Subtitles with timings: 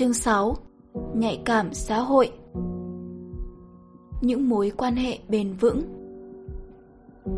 [0.00, 0.56] Chương 6
[1.14, 2.32] Nhạy cảm xã hội
[4.20, 5.82] Những mối quan hệ bền vững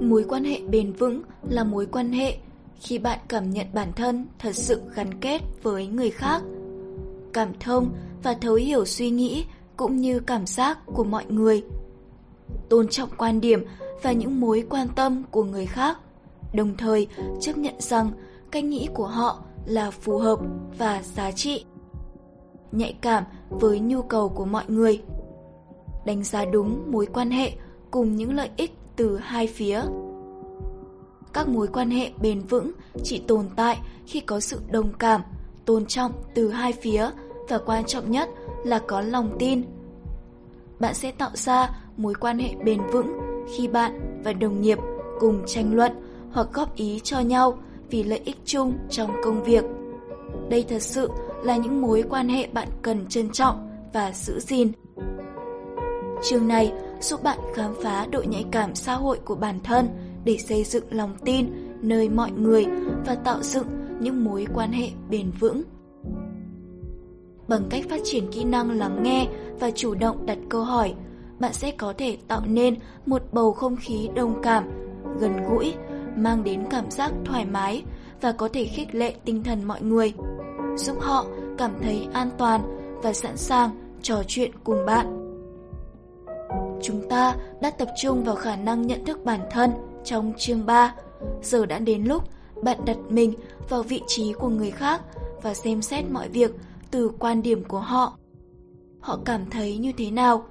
[0.01, 2.37] Mối quan hệ bền vững là mối quan hệ
[2.81, 6.43] khi bạn cảm nhận bản thân thật sự gắn kết với người khác.
[7.33, 7.93] Cảm thông
[8.23, 9.45] và thấu hiểu suy nghĩ
[9.77, 11.63] cũng như cảm giác của mọi người.
[12.69, 13.65] Tôn trọng quan điểm
[14.03, 15.99] và những mối quan tâm của người khác,
[16.55, 17.07] đồng thời
[17.41, 18.11] chấp nhận rằng
[18.51, 20.39] cách nghĩ của họ là phù hợp
[20.79, 21.65] và giá trị.
[22.73, 25.03] Nhạy cảm với nhu cầu của mọi người.
[26.05, 27.53] Đánh giá đúng mối quan hệ
[27.91, 29.83] cùng những lợi ích từ hai phía.
[31.33, 32.73] Các mối quan hệ bền vững
[33.03, 35.21] chỉ tồn tại khi có sự đồng cảm,
[35.65, 37.11] tôn trọng từ hai phía
[37.49, 38.29] và quan trọng nhất
[38.65, 39.63] là có lòng tin.
[40.81, 43.19] Bạn sẽ tạo ra mối quan hệ bền vững
[43.55, 44.79] khi bạn và đồng nghiệp
[45.21, 45.93] cùng tranh luận
[46.33, 47.59] hoặc góp ý cho nhau
[47.91, 49.65] vì lợi ích chung trong công việc.
[50.49, 51.11] Đây thật sự
[51.43, 54.73] là những mối quan hệ bạn cần trân trọng và giữ gìn.
[56.23, 59.89] Chương này giúp bạn khám phá độ nhạy cảm xã hội của bản thân
[60.25, 61.47] để xây dựng lòng tin
[61.81, 62.67] nơi mọi người
[63.07, 63.67] và tạo dựng
[64.01, 65.63] những mối quan hệ bền vững.
[67.49, 69.29] Bằng cách phát triển kỹ năng lắng nghe
[69.61, 70.95] và chủ động đặt câu hỏi,
[71.39, 72.77] bạn sẽ có thể tạo nên
[73.07, 74.65] một bầu không khí đồng cảm,
[75.19, 75.75] gần gũi,
[76.17, 77.83] mang đến cảm giác thoải mái
[78.21, 80.13] và có thể khích lệ tinh thần mọi người,
[80.77, 81.27] giúp họ
[81.59, 82.61] cảm thấy an toàn
[83.03, 83.71] và sẵn sàng
[84.03, 85.19] trò chuyện cùng bạn.
[86.83, 89.71] Chúng ta đã tập trung vào khả năng nhận thức bản thân
[90.05, 90.95] trong chương 3.
[91.43, 92.29] Giờ đã đến lúc
[92.63, 93.35] bạn đặt mình
[93.69, 95.03] vào vị trí của người khác
[95.43, 96.51] và xem xét mọi việc
[96.91, 98.19] từ quan điểm của họ.
[99.01, 100.45] Họ cảm thấy như thế nào?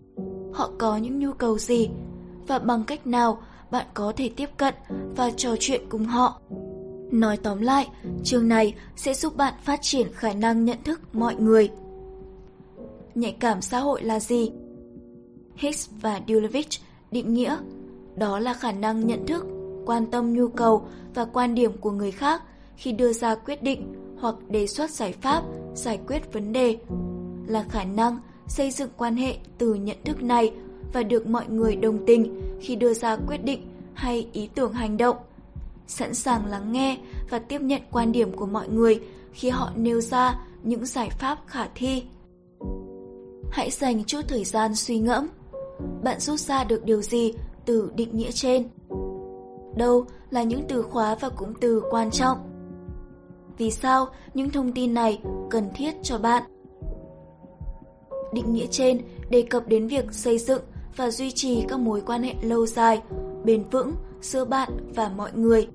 [0.53, 1.89] Họ có những nhu cầu gì?
[2.47, 3.37] Và bằng cách nào
[3.71, 4.73] bạn có thể tiếp cận
[5.15, 6.41] và trò chuyện cùng họ?
[7.11, 7.87] Nói tóm lại,
[8.23, 11.69] chương này sẽ giúp bạn phát triển khả năng nhận thức mọi người.
[13.15, 14.51] Nhạy cảm xã hội là gì?
[15.55, 16.69] Hicks và Dulevich
[17.11, 17.57] định nghĩa
[18.15, 19.45] đó là khả năng nhận thức,
[19.85, 22.41] quan tâm nhu cầu và quan điểm của người khác
[22.75, 25.43] khi đưa ra quyết định hoặc đề xuất giải pháp
[25.75, 26.77] giải quyết vấn đề
[27.47, 30.53] là khả năng xây dựng quan hệ từ nhận thức này
[30.93, 34.97] và được mọi người đồng tình khi đưa ra quyết định hay ý tưởng hành
[34.97, 35.17] động
[35.91, 36.97] sẵn sàng lắng nghe
[37.29, 38.99] và tiếp nhận quan điểm của mọi người
[39.31, 42.03] khi họ nêu ra những giải pháp khả thi
[43.51, 45.27] hãy dành chút thời gian suy ngẫm
[46.03, 47.33] bạn rút ra được điều gì
[47.65, 48.67] từ định nghĩa trên
[49.75, 52.51] đâu là những từ khóa và cụm từ quan trọng
[53.61, 56.43] vì sao những thông tin này cần thiết cho bạn.
[58.33, 60.61] Định nghĩa trên đề cập đến việc xây dựng
[60.95, 63.01] và duy trì các mối quan hệ lâu dài,
[63.43, 65.67] bền vững giữa bạn và mọi người.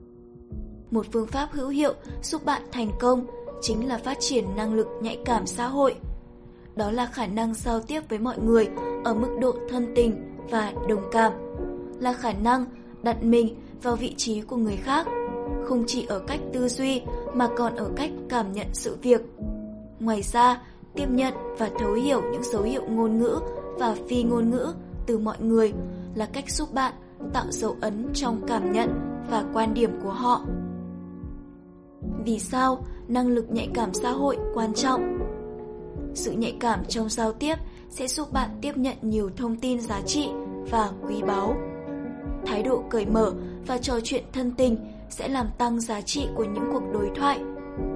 [0.91, 3.27] Một phương pháp hữu hiệu giúp bạn thành công
[3.61, 5.95] chính là phát triển năng lực nhạy cảm xã hội.
[6.77, 8.69] Đó là khả năng giao tiếp với mọi người
[9.05, 11.33] ở mức độ thân tình và đồng cảm,
[12.01, 12.65] là khả năng
[13.03, 15.07] đặt mình vào vị trí của người khác
[15.65, 17.03] không chỉ ở cách tư duy
[17.35, 19.21] mà còn ở cách cảm nhận sự việc.
[20.01, 20.63] Ngoài ra,
[20.95, 23.39] tiếp nhận và thấu hiểu những dấu hiệu ngôn ngữ
[23.79, 24.73] và phi ngôn ngữ
[25.07, 25.73] từ mọi người
[26.15, 26.93] là cách giúp bạn
[27.33, 28.91] tạo dấu ấn trong cảm nhận
[29.31, 30.45] và quan điểm của họ.
[32.27, 35.19] Vì sao năng lực nhạy cảm xã hội quan trọng?
[36.15, 37.55] Sự nhạy cảm trong giao tiếp
[37.91, 40.29] sẽ giúp bạn tiếp nhận nhiều thông tin giá trị
[40.71, 41.57] và quý báu.
[42.47, 43.33] Thái độ cởi mở
[43.67, 44.77] và trò chuyện thân tình
[45.11, 47.41] sẽ làm tăng giá trị của những cuộc đối thoại.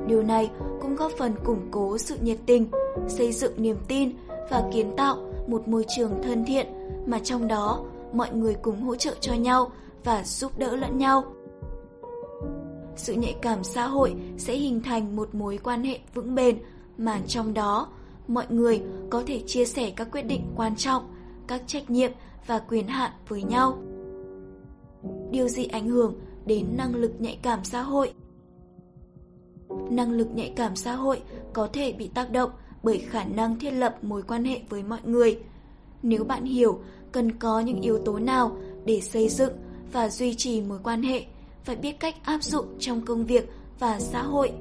[0.07, 2.69] Điều này cũng góp phần củng cố sự nhiệt tình,
[3.09, 4.13] xây dựng niềm tin
[4.51, 5.17] và kiến tạo
[5.47, 6.67] một môi trường thân thiện
[7.07, 9.71] mà trong đó mọi người cùng hỗ trợ cho nhau
[10.05, 11.25] và giúp đỡ lẫn nhau.
[12.97, 16.59] Sự nhạy cảm xã hội sẽ hình thành một mối quan hệ vững bền
[16.99, 17.89] mà trong đó
[18.29, 21.03] mọi người có thể chia sẻ các quyết định quan trọng,
[21.47, 22.13] các trách nhiệm
[22.47, 23.79] và quyền hạn với nhau.
[25.31, 26.15] Điều gì ảnh hưởng
[26.47, 28.13] đến năng lực nhạy cảm xã hội.
[29.91, 31.23] Năng lực nhạy cảm xã hội
[31.53, 32.51] có thể bị tác động
[32.83, 35.39] bởi khả năng thiết lập mối quan hệ với mọi người.
[36.03, 36.81] Nếu bạn hiểu
[37.13, 39.53] cần có những yếu tố nào để xây dựng
[39.93, 41.25] và duy trì mối quan hệ
[41.65, 44.53] phải biết cách áp dụng trong công việc và xã hội.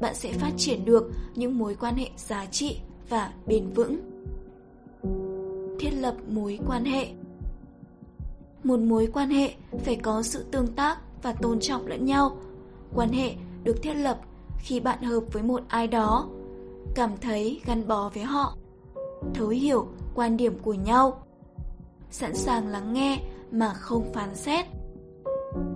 [0.00, 2.78] Bạn sẽ phát triển được những mối quan hệ giá trị
[3.08, 3.96] và bền vững.
[5.78, 7.08] Thiết lập mối quan hệ
[8.64, 9.54] một mối quan hệ
[9.84, 12.36] phải có sự tương tác và tôn trọng lẫn nhau.
[12.94, 13.34] Quan hệ
[13.64, 14.20] được thiết lập
[14.58, 16.28] khi bạn hợp với một ai đó,
[16.94, 18.56] cảm thấy gắn bó với họ,
[19.34, 21.24] thấu hiểu quan điểm của nhau,
[22.10, 23.20] sẵn sàng lắng nghe
[23.50, 24.66] mà không phán xét.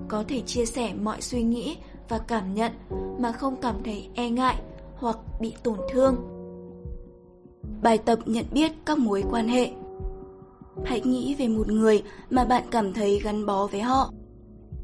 [0.08, 1.76] Có thể chia sẻ mọi suy nghĩ
[2.08, 2.72] và cảm nhận
[3.19, 4.56] mà không cảm thấy e ngại
[4.96, 6.16] hoặc bị tổn thương.
[7.82, 9.72] Bài tập nhận biết các mối quan hệ
[10.84, 14.12] Hãy nghĩ về một người mà bạn cảm thấy gắn bó với họ.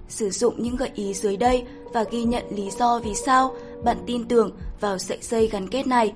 [0.09, 3.55] Sử dụng những gợi ý dưới đây và ghi nhận lý do vì sao
[3.85, 4.51] bạn tin tưởng
[4.81, 6.13] vào sợi dây gắn kết này.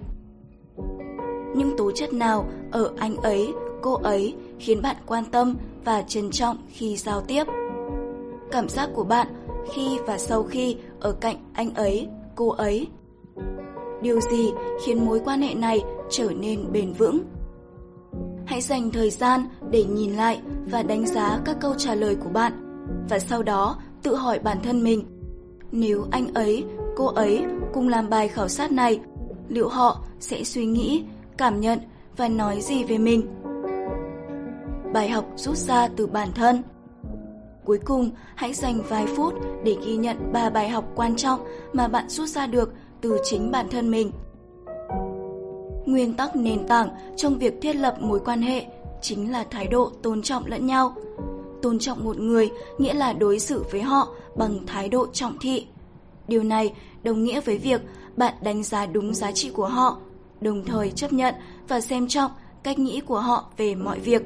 [1.57, 3.53] Những tố chất nào ở anh ấy,
[3.83, 7.45] cô ấy khiến bạn quan tâm và trân trọng khi giao tiếp?
[8.51, 9.27] Cảm giác của bạn
[9.73, 12.87] khi và sau khi ở cạnh anh ấy, cô ấy.
[14.03, 14.51] Điều gì
[14.85, 15.81] khiến mối quan hệ này
[16.11, 17.21] trở nên bền vững?
[18.47, 20.41] Hãy dành thời gian để nhìn lại
[20.71, 22.53] và đánh giá các câu trả lời của bạn
[23.09, 25.05] và sau đó tự hỏi bản thân mình
[25.73, 26.65] nếu anh ấy,
[26.97, 29.01] cô ấy cùng làm bài khảo sát này,
[29.49, 31.05] liệu họ sẽ suy nghĩ,
[31.37, 31.79] cảm nhận
[32.17, 33.27] và nói gì về mình?
[34.93, 36.63] Bài học rút ra từ bản thân
[37.69, 39.35] Cuối cùng, hãy dành vài phút
[39.65, 41.41] để ghi nhận 3 bài học quan trọng
[41.73, 44.13] mà bạn rút ra được từ chính bản thân mình.
[45.87, 48.67] Nguyên tắc nền tảng trong việc thiết lập mối quan hệ
[49.03, 50.95] chính là thái độ tôn trọng lẫn nhau.
[51.63, 55.67] Tôn trọng một người nghĩa là đối xử với họ bằng thái độ trọng thị.
[56.29, 56.73] Điều này
[57.03, 57.81] đồng nghĩa với việc
[58.17, 59.99] bạn đánh giá đúng giá trị của họ,
[60.41, 61.35] đồng thời chấp nhận
[61.69, 62.31] và xem trọng
[62.63, 64.23] cách nghĩ của họ về mọi việc.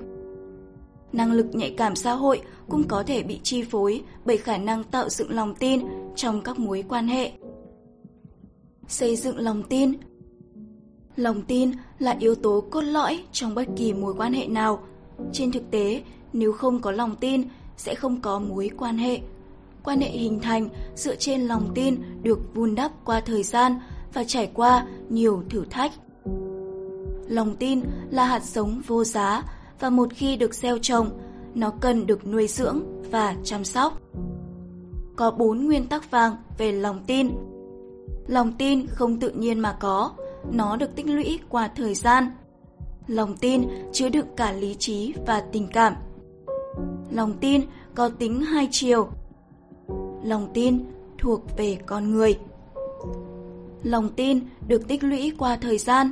[1.13, 4.85] Năng lực nhạy cảm xã hội cũng có thể bị chi phối bởi khả năng
[4.85, 5.81] tạo dựng lòng tin
[6.17, 7.33] trong các mối quan hệ.
[8.89, 9.93] Xây dựng lòng tin
[11.17, 14.83] Lòng tin là yếu tố cốt lõi trong bất kỳ mối quan hệ nào.
[15.33, 16.03] Trên thực tế,
[16.33, 17.43] nếu không có lòng tin,
[17.77, 19.21] sẽ không có mối quan hệ.
[19.85, 23.79] Quan hệ hình thành dựa trên lòng tin được vun đắp qua thời gian
[24.15, 25.93] và trải qua nhiều thử thách.
[27.29, 27.81] Lòng tin
[28.11, 29.43] là hạt giống vô giá
[29.81, 31.11] và một khi được gieo trồng,
[31.55, 34.01] nó cần được nuôi dưỡng và chăm sóc.
[35.17, 37.31] Có bốn nguyên tắc vàng về lòng tin.
[38.27, 40.13] Lòng tin không tự nhiên mà có,
[40.53, 42.31] nó được tích lũy qua thời gian.
[43.07, 43.63] Lòng tin
[43.93, 45.95] chứa đựng cả lý trí và tình cảm.
[47.11, 47.61] Lòng tin
[47.95, 49.09] có tính hai chiều.
[50.25, 50.85] Lòng tin
[51.19, 52.39] thuộc về con người.
[53.83, 56.11] Lòng tin được tích lũy qua thời gian.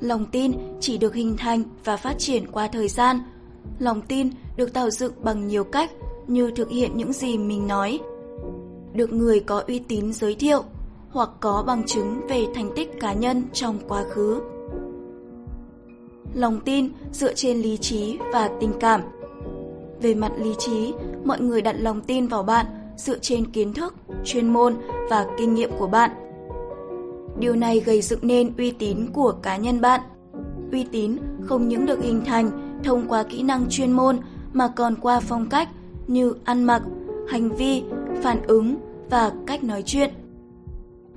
[0.00, 3.18] Lòng tin chỉ được hình thành và phát triển qua thời gian.
[3.78, 5.90] Lòng tin được tạo dựng bằng nhiều cách
[6.26, 8.00] như thực hiện những gì mình nói.
[8.92, 10.62] Được người có uy tín giới thiệu
[11.10, 14.40] hoặc có bằng chứng về thành tích cá nhân trong quá khứ.
[16.34, 19.00] Lòng tin dựa trên lý trí và tình cảm.
[20.02, 20.92] Về mặt lý trí,
[21.24, 22.66] mọi người đặt lòng tin vào bạn
[22.96, 24.74] dựa trên kiến thức, chuyên môn
[25.10, 26.10] và kinh nghiệm của bạn.
[27.38, 30.00] Điều này gây dựng nên uy tín của cá nhân bạn.
[30.72, 34.18] Uy tín không những được hình thành thông qua kỹ năng chuyên môn
[34.52, 35.68] mà còn qua phong cách
[36.06, 36.82] như ăn mặc,
[37.28, 37.82] hành vi,
[38.22, 38.76] phản ứng
[39.10, 40.10] và cách nói chuyện.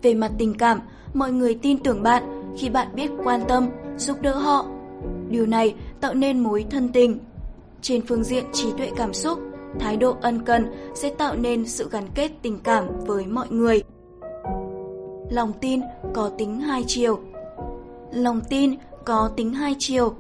[0.01, 0.79] Về mặt tình cảm,
[1.13, 4.65] mọi người tin tưởng bạn khi bạn biết quan tâm, giúp đỡ họ.
[5.29, 7.19] Điều này tạo nên mối thân tình.
[7.81, 9.39] Trên phương diện trí tuệ cảm xúc,
[9.79, 10.65] thái độ ân cần
[10.95, 13.83] sẽ tạo nên sự gắn kết tình cảm với mọi người.
[15.29, 15.81] Lòng tin
[16.13, 17.19] có tính hai chiều.
[18.11, 18.75] Lòng tin
[19.05, 20.13] có tính hai chiều.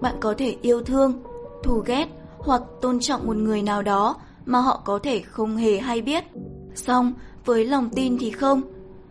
[0.00, 1.22] Bạn có thể yêu thương,
[1.62, 2.06] thù ghét
[2.38, 4.16] hoặc tôn trọng một người nào đó
[4.46, 6.24] mà họ có thể không hề hay biết.
[6.74, 7.12] Song,
[7.44, 8.62] với lòng tin thì không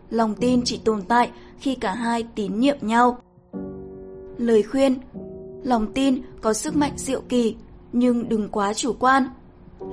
[0.10, 3.18] lòng tin chỉ tồn tại khi cả hai tín nhiệm nhau.
[4.38, 4.96] Lời khuyên
[5.64, 7.56] Lòng tin có sức mạnh diệu kỳ,
[7.92, 9.30] nhưng đừng quá chủ quan.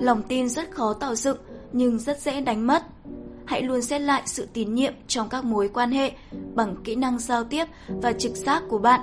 [0.01, 1.37] Lòng tin rất khó tạo dựng,
[1.73, 2.83] nhưng rất dễ đánh mất.
[3.45, 6.13] Hãy luôn xét lại sự tín nhiệm trong các mối quan hệ
[6.55, 9.01] bằng kỹ năng giao tiếp và trực giác của bạn.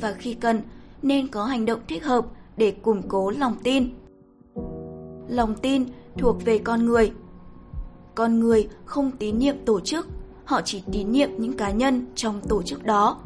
[0.00, 0.62] Và khi cần,
[1.04, 3.94] nên có hành động thích hợp để củng cố lòng tin.
[5.28, 5.84] Lòng tin
[6.18, 7.12] thuộc về con người.
[8.14, 10.06] Con người không tín nhiệm tổ chức,
[10.44, 13.18] họ chỉ tín nhiệm những cá nhân trong tổ chức đó.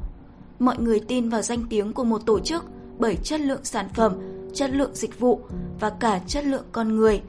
[0.58, 2.64] Mọi người tin vào danh tiếng của một tổ chức
[2.99, 4.14] bởi chất lượng sản phẩm,
[4.54, 5.40] chất lượng dịch vụ
[5.80, 7.23] và cả chất lượng con người.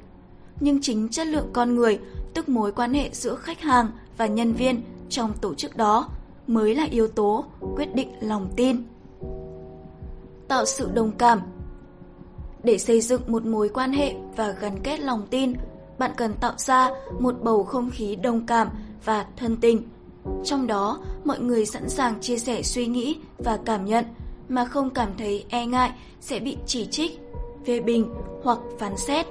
[0.60, 2.00] Nhưng chính chất lượng con người,
[2.34, 3.88] tức mối quan hệ giữa khách hàng
[4.18, 6.10] và nhân viên trong tổ chức đó
[6.48, 8.84] mới là yếu tố quyết định lòng tin.
[10.50, 11.42] Tạo sự đồng cảm
[12.64, 15.54] Để xây dựng một mối quan hệ và gắn kết lòng tin,
[16.00, 16.90] bạn cần tạo ra
[17.20, 18.70] một bầu không khí đồng cảm
[19.06, 19.82] và thân tình.
[20.44, 24.06] Trong đó, mọi người sẵn sàng chia sẻ suy nghĩ và cảm nhận
[24.50, 25.92] mà không cảm thấy e ngại
[26.22, 27.20] sẽ bị chỉ trích,
[27.66, 28.14] phê bình
[28.44, 29.26] hoặc phán xét.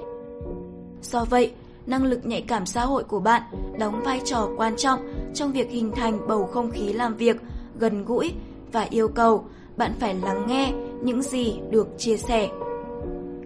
[1.01, 1.51] Do vậy,
[1.85, 3.41] năng lực nhạy cảm xã hội của bạn
[3.79, 4.99] đóng vai trò quan trọng
[5.33, 7.37] trong việc hình thành bầu không khí làm việc
[7.79, 8.33] gần gũi
[8.71, 9.45] và yêu cầu
[9.77, 12.49] bạn phải lắng nghe những gì được chia sẻ.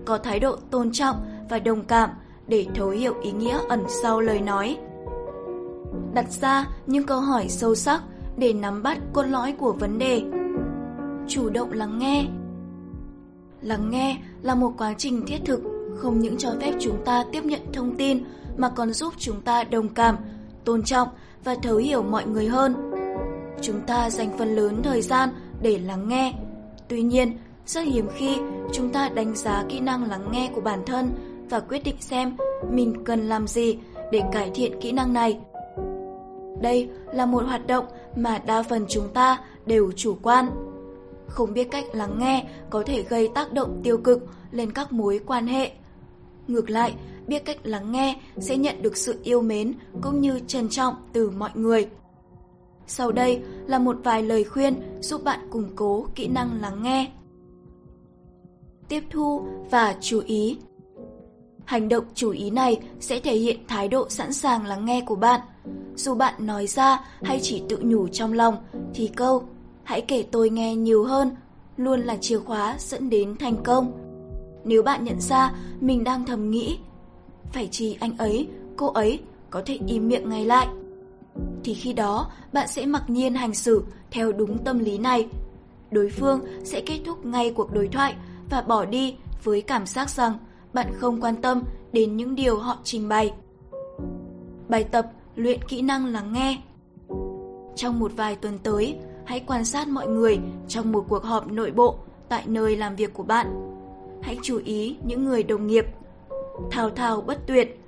[0.05, 1.15] Có thái độ tôn trọng
[1.49, 2.09] và đồng cảm
[2.47, 4.77] để thấu hiểu ý nghĩa ẩn sau lời nói
[6.13, 8.01] đặt ra những câu hỏi sâu sắc
[8.37, 10.23] để nắm bắt cốt lõi của vấn đề.
[11.27, 12.25] chủ động lắng nghe.
[13.61, 15.61] Lắng nghe là một quá trình thiết thực,
[15.97, 18.23] không những cho phép chúng ta tiếp nhận thông tin
[18.57, 20.17] mà còn giúp chúng ta đồng cảm,
[20.65, 21.07] tôn trọng
[21.43, 22.91] và thấu hiểu mọi người hơn.
[23.61, 25.29] Chúng ta dành phần lớn thời gian
[25.61, 26.33] để lắng nghe.
[26.93, 28.37] Tuy nhiên, rất hiếm khi
[28.73, 31.11] chúng ta đánh giá kỹ năng lắng nghe của bản thân
[31.49, 32.37] và quyết định xem
[32.71, 33.77] mình cần làm gì
[34.11, 35.39] để cải thiện kỹ năng này.
[36.61, 37.85] Đây là một hoạt động
[38.15, 40.49] mà đa phần chúng ta đều chủ quan.
[41.27, 45.19] Không biết cách lắng nghe có thể gây tác động tiêu cực lên các mối
[45.25, 45.71] quan hệ.
[46.47, 46.93] Ngược lại,
[47.27, 51.29] biết cách lắng nghe sẽ nhận được sự yêu mến cũng như trân trọng từ
[51.29, 51.87] mọi người.
[52.87, 57.11] Sau đây là một vài lời khuyên giúp bạn củng cố kỹ năng lắng nghe.
[58.87, 60.57] Tiếp thu và chú ý
[61.65, 65.15] Hành động chú ý này sẽ thể hiện thái độ sẵn sàng lắng nghe của
[65.15, 65.41] bạn.
[65.95, 68.57] Dù bạn nói ra hay chỉ tự nhủ trong lòng,
[68.93, 69.43] thì câu
[69.83, 71.35] hãy kể tôi nghe nhiều hơn
[71.77, 73.91] luôn là chìa khóa dẫn đến thành công.
[74.65, 76.77] Nếu bạn nhận ra mình đang thầm nghĩ,
[77.51, 78.47] phải chi anh ấy,
[78.77, 80.67] cô ấy có thể im miệng ngay lại.
[81.63, 85.27] Thì khi đó bạn sẽ mặc nhiên hành xử theo đúng tâm lý này.
[85.91, 88.15] Đối phương sẽ kết thúc ngay cuộc đối thoại
[88.49, 90.37] và bỏ đi với cảm giác rằng
[90.73, 93.33] bạn không quan tâm đến những điều họ trình bày.
[94.69, 96.61] Bài tập luyện kỹ năng lắng nghe
[97.75, 101.71] Trong một vài tuần tới, hãy quan sát mọi người trong một cuộc họp nội
[101.71, 101.95] bộ
[102.29, 103.47] tại nơi làm việc của bạn.
[104.21, 105.85] Hãy chú ý những người đồng nghiệp.
[106.71, 107.81] Thao thao bất tuyệt,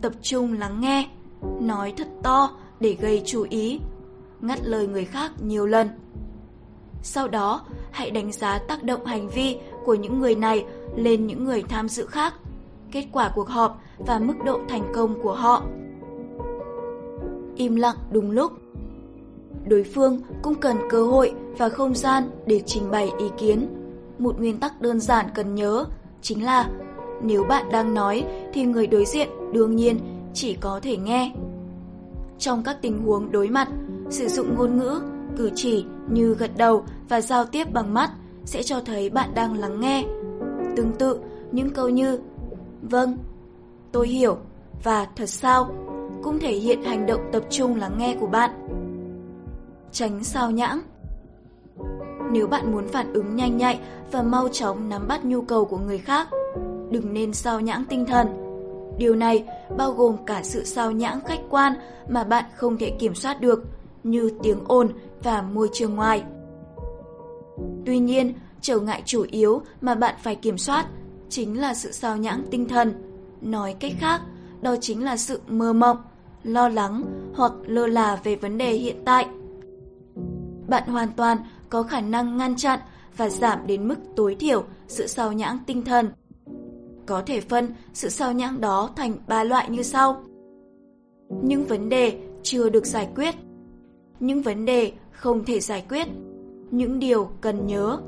[0.00, 1.08] tập trung lắng nghe,
[1.60, 2.50] nói thật to
[2.82, 3.80] để gây chú ý,
[4.40, 5.88] ngắt lời người khác nhiều lần.
[7.02, 10.64] Sau đó, hãy đánh giá tác động hành vi của những người này
[10.96, 12.34] lên những người tham dự khác,
[12.92, 15.62] kết quả cuộc họp và mức độ thành công của họ.
[17.56, 18.52] Im lặng đúng lúc
[19.66, 23.68] Đối phương cũng cần cơ hội và không gian để trình bày ý kiến.
[24.18, 25.84] Một nguyên tắc đơn giản cần nhớ
[26.22, 26.70] chính là
[27.22, 29.98] nếu bạn đang nói thì người đối diện đương nhiên
[30.34, 31.32] chỉ có thể nghe.
[32.42, 33.68] Trong các tình huống đối mặt,
[34.10, 35.00] sử dụng ngôn ngữ,
[35.36, 38.10] cử chỉ như gật đầu và giao tiếp bằng mắt
[38.44, 40.04] sẽ cho thấy bạn đang lắng nghe.
[40.76, 41.18] Tương tự,
[41.52, 42.18] những câu như
[42.82, 43.18] Vâng,
[43.92, 44.36] tôi hiểu
[44.84, 45.70] và thật sao
[46.22, 48.50] cũng thể hiện hành động tập trung lắng nghe của bạn.
[49.92, 50.80] Tránh sao nhãng
[52.32, 53.80] Nếu bạn muốn phản ứng nhanh nhạy
[54.12, 56.28] và mau chóng nắm bắt nhu cầu của người khác,
[56.90, 58.51] đừng nên sao nhãng tinh thần.
[58.98, 59.44] Điều này
[59.76, 61.72] bao gồm cả sự sao nhãng khách quan
[62.08, 63.64] mà bạn không thể kiểm soát được,
[64.04, 64.88] như tiếng ồn
[65.22, 66.24] và môi trường ngoài.
[67.86, 70.86] Tuy nhiên, trở ngại chủ yếu mà bạn phải kiểm soát
[71.28, 72.92] chính là sự sao nhãng tinh thần.
[73.40, 74.20] Nói cách khác,
[74.60, 75.96] đó chính là sự mơ mộng,
[76.42, 79.26] lo lắng hoặc lơ là về vấn đề hiện tại.
[80.68, 82.78] Bạn hoàn toàn có khả năng ngăn chặn
[83.16, 86.10] và giảm đến mức tối thiểu sự sao nhãng tinh thần.
[87.06, 90.22] Có thể phân sự sao nhãng đó thành ba loại như sau.
[91.42, 93.34] Những vấn đề chưa được giải quyết.
[94.20, 96.06] Những vấn đề không thể giải quyết.
[96.70, 97.98] Những điều cần nhớ.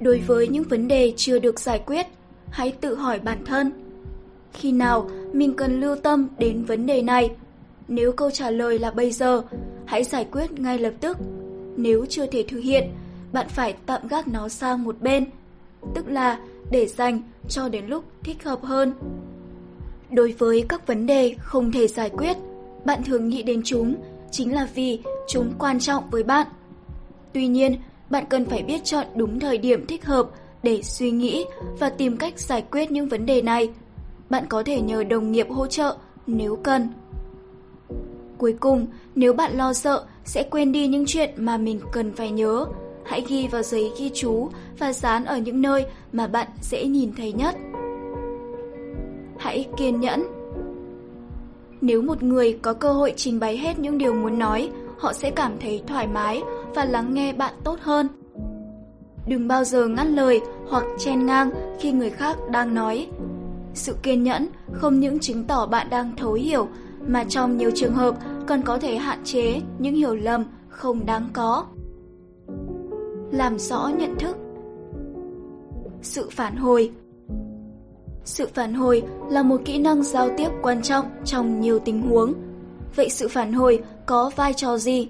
[0.00, 2.06] Đối với những vấn đề chưa được giải quyết,
[2.50, 3.72] hãy tự hỏi bản thân.
[4.52, 7.30] Khi nào mình cần lưu tâm đến vấn đề này?
[7.88, 9.42] Nếu câu trả lời là bây giờ,
[9.84, 11.16] hãy giải quyết ngay lập tức.
[11.76, 12.84] Nếu chưa thể thực hiện,
[13.32, 15.24] bạn phải tạm gác nó sang một bên,
[15.94, 16.38] tức là
[16.70, 18.92] để dành cho đến lúc thích hợp hơn.
[20.10, 22.36] Đối với các vấn đề không thể giải quyết,
[22.84, 23.94] bạn thường nghĩ đến chúng
[24.30, 26.46] chính là vì chúng quan trọng với bạn.
[27.32, 27.76] Tuy nhiên,
[28.10, 30.30] bạn cần phải biết chọn đúng thời điểm thích hợp
[30.62, 31.44] để suy nghĩ
[31.78, 33.70] và tìm cách giải quyết những vấn đề này.
[34.30, 36.88] Bạn có thể nhờ đồng nghiệp hỗ trợ nếu cần.
[38.38, 42.30] Cuối cùng, nếu bạn lo sợ sẽ quên đi những chuyện mà mình cần phải
[42.30, 42.66] nhớ,
[43.06, 44.48] hãy ghi vào giấy ghi chú
[44.78, 47.56] và dán ở những nơi mà bạn dễ nhìn thấy nhất.
[49.38, 50.24] Hãy kiên nhẫn.
[51.80, 55.30] Nếu một người có cơ hội trình bày hết những điều muốn nói, họ sẽ
[55.30, 56.42] cảm thấy thoải mái
[56.74, 58.08] và lắng nghe bạn tốt hơn.
[59.26, 63.08] Đừng bao giờ ngắt lời hoặc chen ngang khi người khác đang nói.
[63.74, 66.68] Sự kiên nhẫn không những chứng tỏ bạn đang thấu hiểu,
[67.06, 68.14] mà trong nhiều trường hợp
[68.46, 71.66] còn có thể hạn chế những hiểu lầm không đáng có.
[73.36, 74.36] Làm rõ nhận thức
[76.02, 76.92] Sự phản hồi
[78.24, 82.34] Sự phản hồi là một kỹ năng giao tiếp quan trọng trong nhiều tình huống.
[82.94, 85.08] Vậy sự phản hồi có vai trò gì?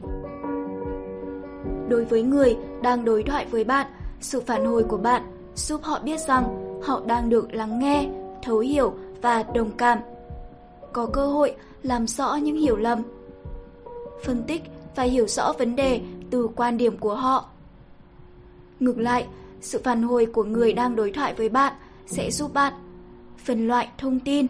[1.88, 3.86] Đối với người đang đối thoại với bạn,
[4.20, 5.22] sự phản hồi của bạn
[5.54, 8.08] giúp họ biết rằng họ đang được lắng nghe,
[8.42, 9.98] thấu hiểu và đồng cảm.
[10.92, 13.02] Có cơ hội làm rõ những hiểu lầm.
[14.24, 14.62] Phân tích
[14.96, 17.50] và hiểu rõ vấn đề từ quan điểm của họ.
[18.80, 19.26] Ngược lại,
[19.60, 21.72] sự phản hồi của người đang đối thoại với bạn
[22.06, 22.72] sẽ giúp bạn
[23.44, 24.46] phân loại thông tin,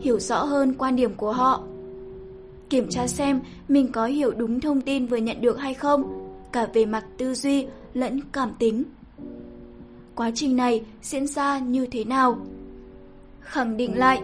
[0.00, 1.62] hiểu rõ hơn quan điểm của họ,
[2.70, 6.66] kiểm tra xem mình có hiểu đúng thông tin vừa nhận được hay không, cả
[6.74, 8.84] về mặt tư duy lẫn cảm tính.
[10.14, 12.38] Quá trình này diễn ra như thế nào?
[13.40, 14.22] Khẳng định lại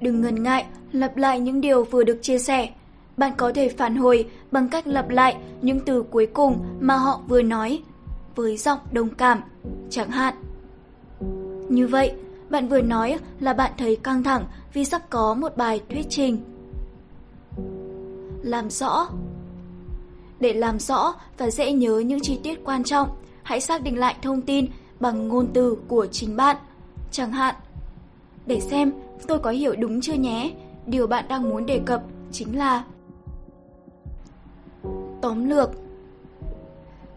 [0.00, 2.68] Đừng ngần ngại lặp lại những điều vừa được chia sẻ.
[3.16, 7.20] Bạn có thể phản hồi bằng cách lặp lại những từ cuối cùng mà họ
[7.28, 7.82] vừa nói
[8.34, 9.42] với giọng đồng cảm,
[9.90, 10.34] chẳng hạn.
[11.68, 12.12] Như vậy,
[12.50, 16.38] bạn vừa nói là bạn thấy căng thẳng vì sắp có một bài thuyết trình.
[18.42, 19.08] Làm rõ
[20.40, 23.08] Để làm rõ và dễ nhớ những chi tiết quan trọng,
[23.42, 24.66] hãy xác định lại thông tin
[25.00, 26.56] bằng ngôn từ của chính bạn.
[27.10, 27.54] Chẳng hạn,
[28.46, 28.92] để xem
[29.26, 30.52] tôi có hiểu đúng chưa nhé,
[30.86, 32.84] điều bạn đang muốn đề cập chính là
[35.20, 35.70] Tóm lược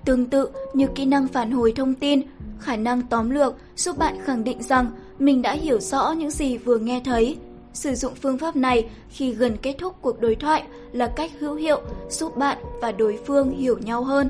[0.06, 2.22] Tương tự như kỹ năng phản hồi thông tin,
[2.60, 6.58] khả năng tóm lược giúp bạn khẳng định rằng mình đã hiểu rõ những gì
[6.58, 7.38] vừa nghe thấy.
[7.74, 11.56] Sử dụng phương pháp này khi gần kết thúc cuộc đối thoại là cách hữu
[11.56, 14.30] hiệu giúp bạn và đối phương hiểu nhau hơn.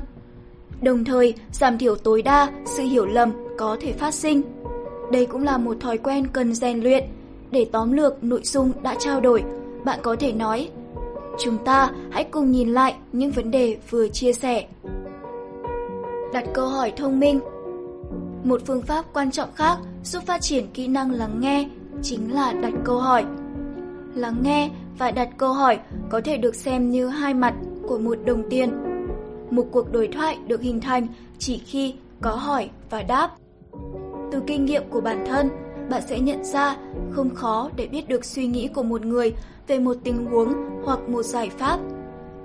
[0.82, 4.42] Đồng thời, giảm thiểu tối đa sự hiểu lầm có thể phát sinh.
[5.12, 7.04] Đây cũng là một thói quen cần rèn luyện.
[7.50, 9.44] Để tóm lược nội dung đã trao đổi,
[9.84, 10.70] bạn có thể nói
[11.38, 14.66] Chúng ta hãy cùng nhìn lại những vấn đề vừa chia sẻ.
[16.34, 17.40] Đặt câu hỏi thông minh
[18.44, 21.68] Một phương pháp quan trọng khác giúp phát triển kỹ năng lắng nghe
[22.02, 23.24] chính là đặt câu hỏi.
[24.14, 25.78] Lắng nghe và đặt câu hỏi
[26.10, 27.54] có thể được xem như hai mặt
[27.88, 28.72] của một đồng tiền.
[29.50, 31.06] Một cuộc đối thoại được hình thành
[31.38, 33.30] chỉ khi có hỏi và đáp.
[34.32, 35.48] Từ kinh nghiệm của bản thân,
[35.90, 36.76] bạn sẽ nhận ra
[37.10, 39.34] không khó để biết được suy nghĩ của một người
[39.66, 41.78] về một tình huống hoặc một giải pháp,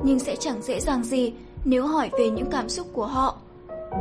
[0.03, 1.34] nhưng sẽ chẳng dễ dàng gì
[1.65, 3.38] nếu hỏi về những cảm xúc của họ.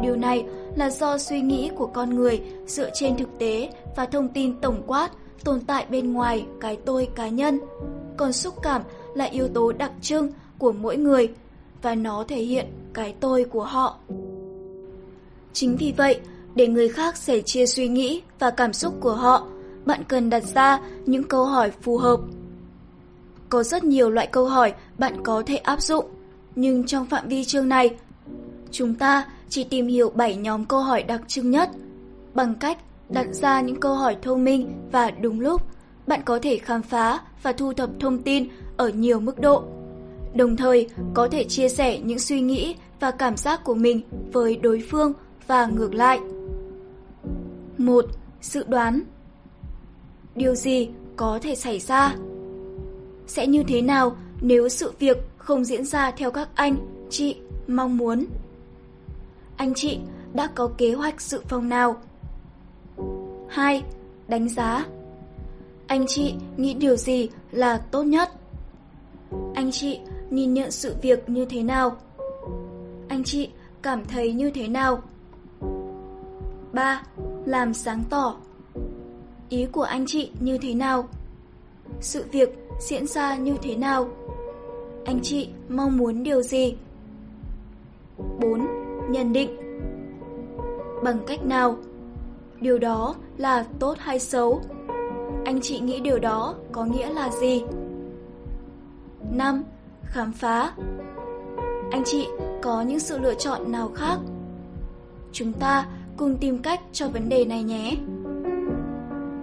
[0.03, 0.45] Điều này
[0.77, 4.83] là do suy nghĩ của con người dựa trên thực tế và thông tin tổng
[4.87, 5.11] quát
[5.45, 7.61] tồn tại bên ngoài cái tôi cá nhân.
[8.17, 8.83] Còn xúc cảm
[9.15, 11.29] là yếu tố đặc trưng của mỗi người
[11.83, 13.97] và nó thể hiện cái tôi của họ.
[15.53, 16.21] Chính vì vậy,
[16.55, 19.47] để người khác sẻ chia suy nghĩ và cảm xúc của họ,
[19.85, 22.21] bạn cần đặt ra những câu hỏi phù hợp.
[23.49, 26.05] Có rất nhiều loại câu hỏi bạn có thể áp dụng,
[26.55, 27.97] nhưng trong phạm vi chương này,
[28.71, 31.71] chúng ta chỉ tìm hiểu 7 nhóm câu hỏi đặc trưng nhất.
[32.35, 35.63] Bằng cách đặt ra những câu hỏi thông minh và đúng lúc,
[36.07, 39.65] bạn có thể khám phá và thu thập thông tin ở nhiều mức độ.
[40.35, 44.01] Đồng thời, có thể chia sẻ những suy nghĩ và cảm giác của mình
[44.33, 45.13] với đối phương
[45.47, 46.21] và ngược lại.
[47.79, 48.05] 1.
[48.41, 49.01] Dự đoán
[50.35, 52.15] Điều gì có thể xảy ra?
[53.27, 56.77] Sẽ như thế nào nếu sự việc không diễn ra theo các anh,
[57.11, 58.27] chị mong muốn?
[59.59, 59.99] Anh chị,
[60.35, 61.97] đã có kế hoạch dự phòng nào?
[63.49, 63.83] 2.
[64.29, 64.87] Đánh giá
[65.87, 68.31] Anh chị nghĩ điều gì là tốt nhất?
[69.55, 71.97] Anh chị nhìn nhận sự việc như thế nào?
[73.09, 73.49] Anh chị
[73.83, 75.03] cảm thấy như thế nào?
[76.73, 77.03] 3.
[77.45, 78.37] Làm sáng tỏ
[79.49, 81.09] Ý của anh chị như thế nào?
[82.01, 82.49] Sự việc
[82.81, 84.09] diễn ra như thế nào?
[85.05, 86.75] Anh chị mong muốn điều gì?
[88.41, 88.78] 4.
[89.09, 89.51] Nhận định
[91.03, 91.77] Bằng cách nào?
[92.61, 94.61] Điều đó là tốt hay xấu?
[95.45, 97.63] Anh chị nghĩ điều đó có nghĩa là gì?
[99.33, 99.63] 5.
[100.05, 100.73] Khám phá
[101.91, 102.29] Anh chị
[102.63, 104.19] có những sự lựa chọn nào khác?
[105.33, 107.97] Chúng ta cùng tìm cách cho vấn đề này nhé.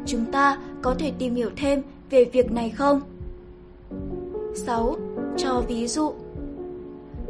[0.06, 3.02] Chúng ta có thể tìm hiểu thêm về việc này không?
[4.56, 4.96] 6.
[5.38, 6.14] Cho ví dụ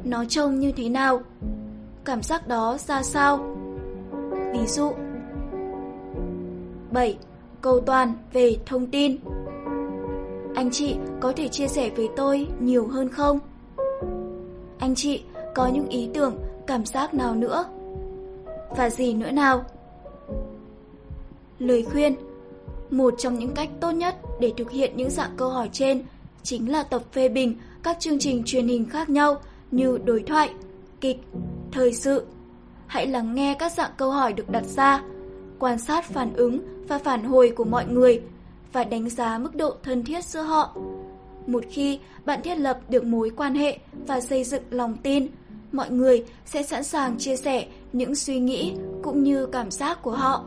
[0.04, 1.21] Nó trông như thế nào?
[2.06, 3.56] Cảm giác đó ra sao?
[4.54, 4.91] Ví dụ
[6.91, 7.18] 7.
[7.62, 9.18] Cầu toàn về thông tin
[10.56, 13.39] Anh chị có thể chia sẻ với tôi nhiều hơn không?
[14.80, 15.24] Anh chị
[15.56, 16.38] có những ý tưởng,
[16.68, 17.65] cảm giác nào nữa?
[18.78, 19.65] Và gì nữa nào?
[21.60, 22.15] Lời khuyên
[22.89, 26.04] Một trong những cách tốt nhất để thực hiện những dạng câu hỏi trên
[26.44, 29.41] chính là tập phê bình các chương trình truyền hình khác nhau
[29.72, 30.50] như đối thoại,
[31.02, 31.18] kịch,
[31.76, 32.26] thời sự.
[32.88, 35.04] Hãy lắng nghe các dạng câu hỏi được đặt ra,
[35.60, 38.22] quan sát phản ứng và phản hồi của mọi người
[38.74, 40.76] và đánh giá mức độ thân thiết giữa họ.
[41.48, 45.28] Một khi bạn thiết lập được mối quan hệ và xây dựng lòng tin,
[45.72, 50.16] mọi người sẽ sẵn sàng chia sẻ những suy nghĩ cũng như cảm giác của
[50.16, 50.44] họ.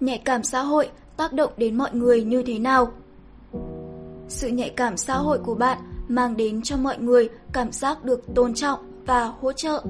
[0.00, 2.92] Nhạy cảm xã hội tác động đến mọi người như thế nào?
[4.28, 8.34] Sự nhạy cảm xã hội của bạn mang đến cho mọi người cảm giác được
[8.34, 9.82] tôn trọng và hỗ trợ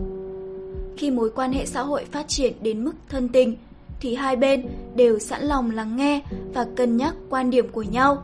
[1.01, 3.57] khi mối quan hệ xã hội phát triển đến mức thân tình,
[4.01, 6.23] thì hai bên đều sẵn lòng lắng nghe
[6.55, 8.23] và cân nhắc quan điểm của nhau,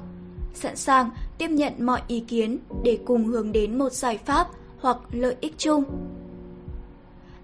[0.55, 4.49] sẵn sàng tiếp nhận mọi ý kiến để cùng hướng đến một giải pháp
[4.81, 5.85] hoặc lợi ích chung.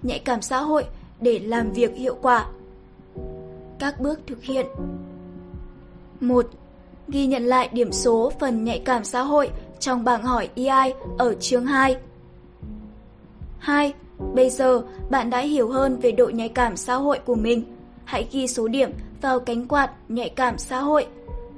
[0.03, 0.85] Nhạy cảm xã hội
[1.21, 2.47] để làm việc hiệu quả.
[3.79, 4.67] Các bước thực hiện
[6.21, 6.47] 1.
[7.09, 11.35] Ghi nhận lại điểm số phần nhạy cảm xã hội trong bảng hỏi EI ở
[11.35, 11.97] chương 2.
[13.59, 13.95] 2.
[14.35, 17.65] Bây giờ bạn đã hiểu hơn về độ nhạy cảm xã hội của mình.
[18.05, 21.07] Hãy ghi số điểm vào cánh quạt nhạy cảm xã hội.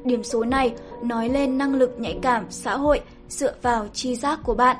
[0.04, 4.40] Điểm số này nói lên năng lực nhạy cảm xã hội dựa vào chi giác
[4.44, 4.76] của bạn.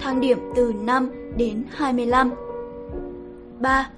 [0.00, 2.30] Thang điểm từ 5 đến 25.
[3.60, 3.90] 3.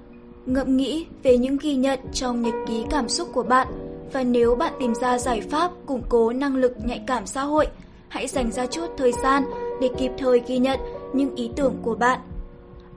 [0.45, 3.67] Ngẫm nghĩ về những ghi nhận trong nhật ký cảm xúc của bạn
[4.13, 7.67] và nếu bạn tìm ra giải pháp củng cố năng lực nhạy cảm xã hội,
[8.07, 9.43] hãy dành ra chút thời gian
[9.81, 10.79] để kịp thời ghi nhận
[11.13, 12.19] những ý tưởng của bạn.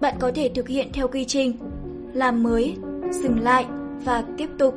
[0.02, 1.52] Bạn có thể thực hiện theo quy trình
[2.12, 2.76] làm mới,
[3.10, 3.66] dừng lại
[4.04, 4.74] và tiếp tục.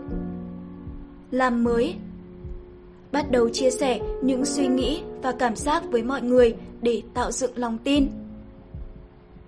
[1.31, 1.95] Làm mới
[3.11, 7.31] Bắt đầu chia sẻ những suy nghĩ và cảm giác với mọi người để tạo
[7.31, 8.07] dựng lòng tin.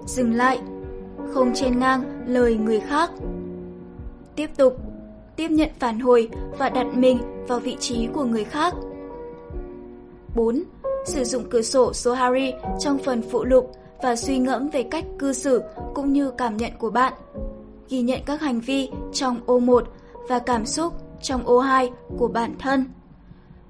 [0.06, 0.60] Dừng lại
[1.34, 3.12] Không trên ngang lời người khác.
[4.36, 4.78] Tiếp tục
[5.36, 8.74] Tiếp nhận phản hồi và đặt mình vào vị trí của người khác.
[10.36, 10.64] 4.
[11.06, 15.06] Sử dụng cửa sổ số Harry trong phần phụ lục và suy ngẫm về cách
[15.20, 15.62] cư xử
[15.94, 17.14] cũng như cảm nhận của bạn.
[17.90, 19.88] Ghi nhận các hành vi trong ô 1
[20.30, 22.86] và cảm xúc trong ô 2 của bản thân.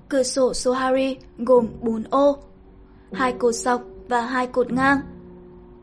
[0.09, 2.37] Cửa sổ Sohari gồm 4 ô,
[3.11, 4.99] hai cột dọc và hai cột ngang.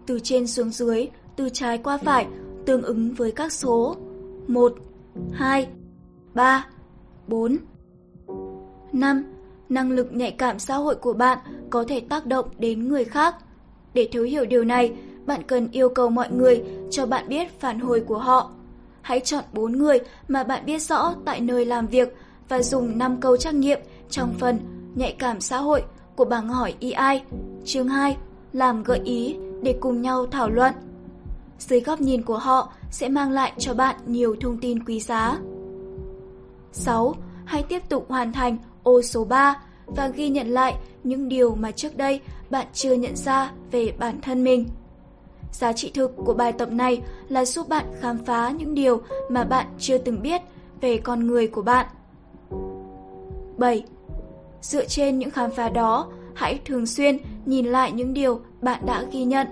[0.07, 2.27] Từ trên xuống dưới, từ trái qua phải
[2.67, 3.97] tương ứng với các số
[4.49, 4.75] 1,
[5.33, 5.69] 2,
[6.35, 6.67] 3,
[7.27, 7.57] 4.
[8.93, 9.25] 5.
[9.69, 11.39] Năng lực nhạy cảm xã hội của bạn
[11.71, 13.37] có thể tác động đến người khác.
[13.95, 14.93] Để thấu hiểu điều này,
[15.27, 18.51] bạn cần yêu cầu mọi người cho bạn biết phản hồi của họ.
[19.03, 22.17] Hãy chọn 4 người mà bạn biết rõ tại nơi làm việc
[22.49, 23.81] và dùng 5 câu trắc nghiệm
[24.11, 24.59] trong phần
[24.95, 25.85] nhạy cảm xã hội
[26.17, 27.23] của bảng hỏi EI,
[27.65, 28.17] chương 2,
[28.53, 30.75] làm gợi ý để cùng nhau thảo luận.
[31.59, 35.39] Dưới góc nhìn của họ sẽ mang lại cho bạn nhiều thông tin quý giá.
[36.73, 37.15] 6.
[37.45, 41.71] Hãy tiếp tục hoàn thành ô số 3 và ghi nhận lại những điều mà
[41.71, 42.21] trước đây
[42.51, 44.69] bạn chưa nhận ra về bản thân mình.
[45.53, 49.45] Giá trị thực của bài tập này là giúp bạn khám phá những điều mà
[49.45, 50.43] bạn chưa từng biết
[50.81, 51.87] về con người của bạn.
[53.57, 53.85] 7.
[54.61, 59.05] Dựa trên những khám phá đó, hãy thường xuyên nhìn lại những điều bạn đã
[59.13, 59.47] ghi nhận.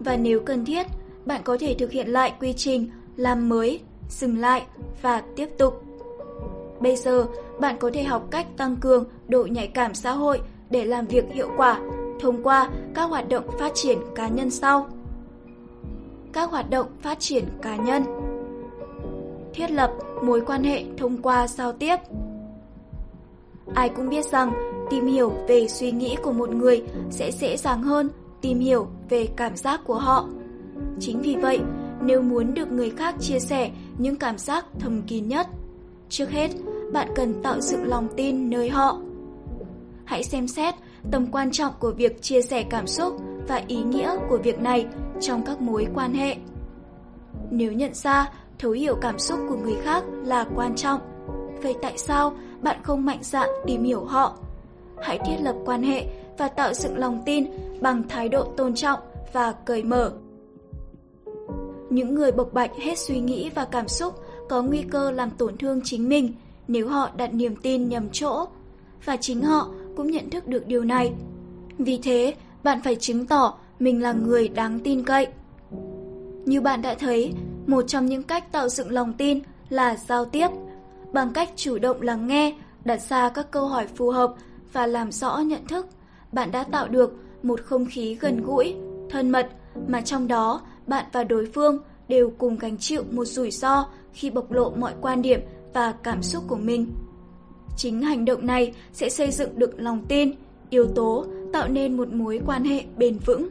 [0.00, 0.86] Và nếu cần thiết,
[1.26, 4.66] bạn có thể thực hiện lại quy trình làm mới, dừng lại
[5.02, 5.84] và tiếp tục.
[6.84, 7.26] Bây giờ,
[7.60, 11.24] bạn có thể học cách tăng cường độ nhạy cảm xã hội để làm việc
[11.32, 11.80] hiệu quả
[12.20, 14.86] thông qua các hoạt động phát triển cá nhân sau.
[16.32, 18.02] Các hoạt động phát triển cá nhân
[19.54, 19.92] Thiết lập
[20.22, 21.96] mối quan hệ thông qua giao tiếp
[23.74, 24.52] Ai cũng biết rằng
[24.90, 29.28] tìm hiểu về suy nghĩ của một người sẽ dễ dàng hơn tìm hiểu về
[29.36, 30.28] cảm giác của họ.
[31.00, 31.60] Chính vì vậy,
[32.02, 35.46] nếu muốn được người khác chia sẻ những cảm giác thầm kín nhất,
[36.08, 36.50] trước hết
[36.92, 39.00] bạn cần tạo dựng lòng tin nơi họ.
[40.04, 40.74] Hãy xem xét
[41.10, 43.16] tầm quan trọng của việc chia sẻ cảm xúc
[43.48, 44.86] và ý nghĩa của việc này
[45.20, 46.36] trong các mối quan hệ.
[47.50, 51.00] Nếu nhận ra thấu hiểu cảm xúc của người khác là quan trọng,
[51.62, 54.38] vậy tại sao bạn không mạnh dạn tìm hiểu họ?
[55.02, 56.06] Hãy thiết lập quan hệ
[56.38, 57.44] và tạo dựng lòng tin
[57.80, 59.00] bằng thái độ tôn trọng
[59.32, 60.12] và cởi mở.
[61.90, 65.56] Những người bộc bạch hết suy nghĩ và cảm xúc có nguy cơ làm tổn
[65.56, 66.32] thương chính mình
[66.68, 68.46] nếu họ đặt niềm tin nhầm chỗ.
[69.04, 71.12] Và chính họ cũng nhận thức được điều này.
[71.78, 75.26] Vì thế, bạn phải chứng tỏ mình là người đáng tin cậy.
[76.44, 77.32] Như bạn đã thấy,
[77.66, 80.48] một trong những cách tạo dựng lòng tin là giao tiếp.
[81.12, 82.54] Bằng cách chủ động lắng nghe,
[82.84, 84.34] đặt ra các câu hỏi phù hợp
[84.72, 85.86] và làm rõ nhận thức,
[86.32, 88.74] bạn đã tạo được một không khí gần gũi,
[89.10, 89.48] thân mật
[89.88, 91.78] mà trong đó bạn và đối phương
[92.08, 95.40] đều cùng gánh chịu một rủi ro khi bộc lộ mọi quan điểm
[95.72, 96.94] và cảm xúc của mình.
[97.76, 100.32] Chính hành động này sẽ xây dựng được lòng tin,
[100.70, 103.48] yếu tố tạo nên một mối quan hệ bền vững.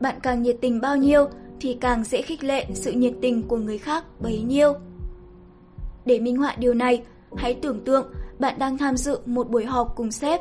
[0.00, 1.28] Bạn càng nhiệt tình bao nhiêu
[1.60, 4.74] thì càng dễ khích lệ sự nhiệt tình của người khác bấy nhiêu.
[6.04, 7.02] Để minh họa điều này,
[7.36, 8.06] hãy tưởng tượng
[8.38, 10.40] bạn đang tham dự một buổi họp cùng sếp.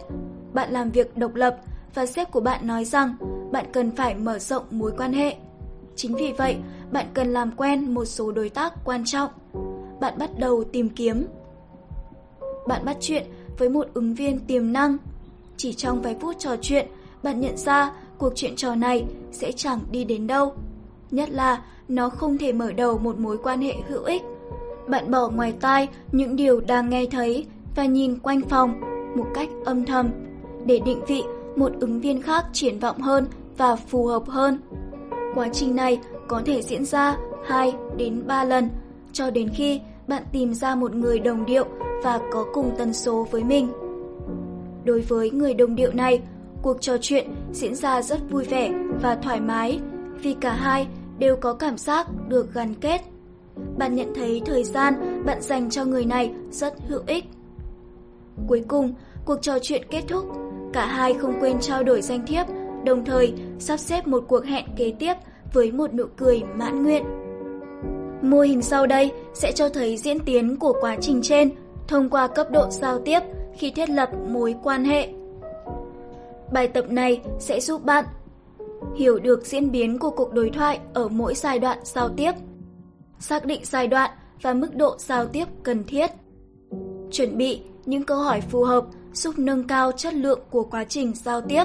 [0.54, 1.58] Bạn làm việc độc lập
[1.94, 3.16] và sếp của bạn nói rằng
[3.52, 5.36] bạn cần phải mở rộng mối quan hệ.
[5.96, 6.58] Chính vì vậy,
[6.92, 9.30] bạn cần làm quen một số đối tác quan trọng.
[10.00, 11.28] Bạn bắt đầu tìm kiếm.
[12.68, 13.24] Bạn bắt chuyện
[13.58, 14.98] với một ứng viên tiềm năng.
[15.58, 16.88] Chỉ trong vài phút trò chuyện,
[17.24, 20.54] bạn nhận ra cuộc chuyện trò này sẽ chẳng đi đến đâu.
[21.12, 24.22] nhất là nó không thể mở đầu một mối quan hệ hữu ích.
[24.88, 28.82] Bạn bỏ ngoài tai những điều đang nghe thấy và nhìn quanh phòng
[29.16, 30.10] một cách âm thầm
[30.66, 31.24] để định vị
[31.56, 33.28] một ứng viên khác triển vọng hơn
[33.58, 34.60] và phù hợp hơn.
[35.36, 38.70] Quá trình này có thể diễn ra 2 đến 3 lần
[39.14, 41.66] cho đến khi bạn tìm ra một người đồng điệu
[42.04, 43.72] và có cùng tần số với mình.
[44.84, 46.22] Đối với người đồng điệu này,
[46.62, 49.80] cuộc trò chuyện diễn ra rất vui vẻ và thoải mái
[50.22, 50.88] vì cả hai
[51.20, 53.02] đều có cảm giác được gắn kết.
[53.78, 57.26] Bạn nhận thấy thời gian bạn dành cho người này rất hữu ích.
[58.48, 58.94] Cuối cùng,
[59.26, 60.26] cuộc trò chuyện kết thúc,
[60.74, 62.48] cả hai không quên trao đổi danh thiếp,
[62.84, 65.14] đồng thời sắp xếp một cuộc hẹn kế tiếp
[65.54, 67.04] với một nụ cười mãn nguyện.
[68.22, 71.52] Mô hình sau đây sẽ cho thấy diễn tiến của quá trình trên
[71.88, 73.20] thông qua cấp độ giao tiếp
[73.58, 75.10] khi thiết lập mối quan hệ.
[76.52, 78.06] Bài tập này sẽ giúp bạn
[78.96, 82.32] hiểu được diễn biến của cuộc đối thoại ở mỗi giai đoạn giao tiếp,
[83.20, 86.12] xác định giai đoạn và mức độ giao tiếp cần thiết,
[87.12, 91.14] chuẩn bị những câu hỏi phù hợp giúp nâng cao chất lượng của quá trình
[91.16, 91.64] giao tiếp,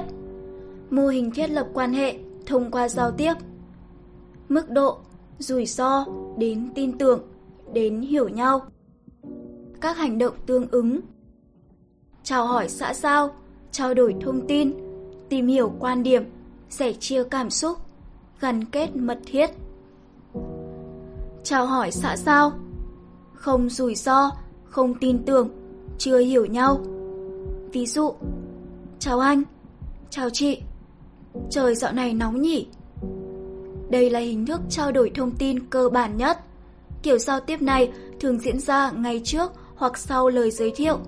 [0.91, 3.35] mô hình thiết lập quan hệ thông qua giao tiếp,
[4.49, 4.99] mức độ,
[5.39, 6.05] rủi ro
[6.39, 7.21] đến tin tưởng,
[7.73, 8.61] đến hiểu nhau,
[9.81, 11.01] các hành động tương ứng,
[12.23, 13.31] chào hỏi xã giao,
[13.71, 14.73] trao đổi thông tin,
[15.29, 16.25] tìm hiểu quan điểm,
[16.71, 17.79] sẻ chia cảm xúc,
[18.41, 19.51] gắn kết mật thiết.
[21.43, 22.53] Chào hỏi xã giao,
[23.35, 24.31] không rủi ro,
[24.65, 25.49] không tin tưởng,
[25.99, 26.81] chưa hiểu nhau.
[27.73, 28.13] Ví dụ,
[28.99, 29.43] chào anh,
[30.11, 30.63] chào chị,
[31.51, 32.67] trời dạo này nóng nhỉ?
[33.91, 36.39] Đây là hình thức trao đổi thông tin cơ bản nhất.
[37.03, 40.99] Kiểu giao tiếp này thường diễn ra ngay trước hoặc sau lời giới thiệu.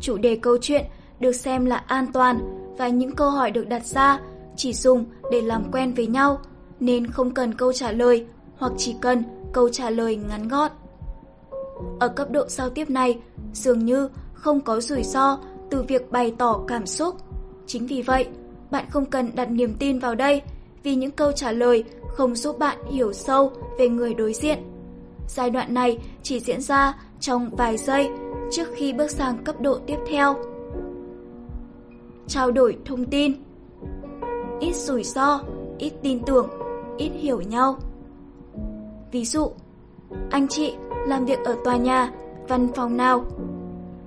[0.00, 0.84] Chủ đề câu chuyện
[1.20, 2.38] được xem là an toàn
[2.78, 4.20] và những câu hỏi được đặt ra
[4.56, 6.38] chỉ dùng để làm quen với nhau
[6.80, 10.70] nên không cần câu trả lời hoặc chỉ cần câu trả lời ngắn gọn.
[12.00, 13.18] Ở cấp độ giao tiếp này,
[13.52, 15.38] dường như không có rủi ro
[15.70, 17.16] từ việc bày tỏ cảm xúc.
[17.66, 18.28] Chính vì vậy,
[18.74, 20.42] bạn không cần đặt niềm tin vào đây
[20.82, 24.58] vì những câu trả lời không giúp bạn hiểu sâu về người đối diện.
[25.28, 28.10] Giai đoạn này chỉ diễn ra trong vài giây
[28.50, 30.36] trước khi bước sang cấp độ tiếp theo.
[32.26, 33.32] Trao đổi thông tin
[34.60, 35.40] Ít rủi ro,
[35.78, 36.48] ít tin tưởng,
[36.98, 37.76] ít hiểu nhau.
[39.12, 39.52] Ví dụ,
[40.30, 40.74] anh chị
[41.06, 42.12] làm việc ở tòa nhà,
[42.48, 43.24] văn phòng nào?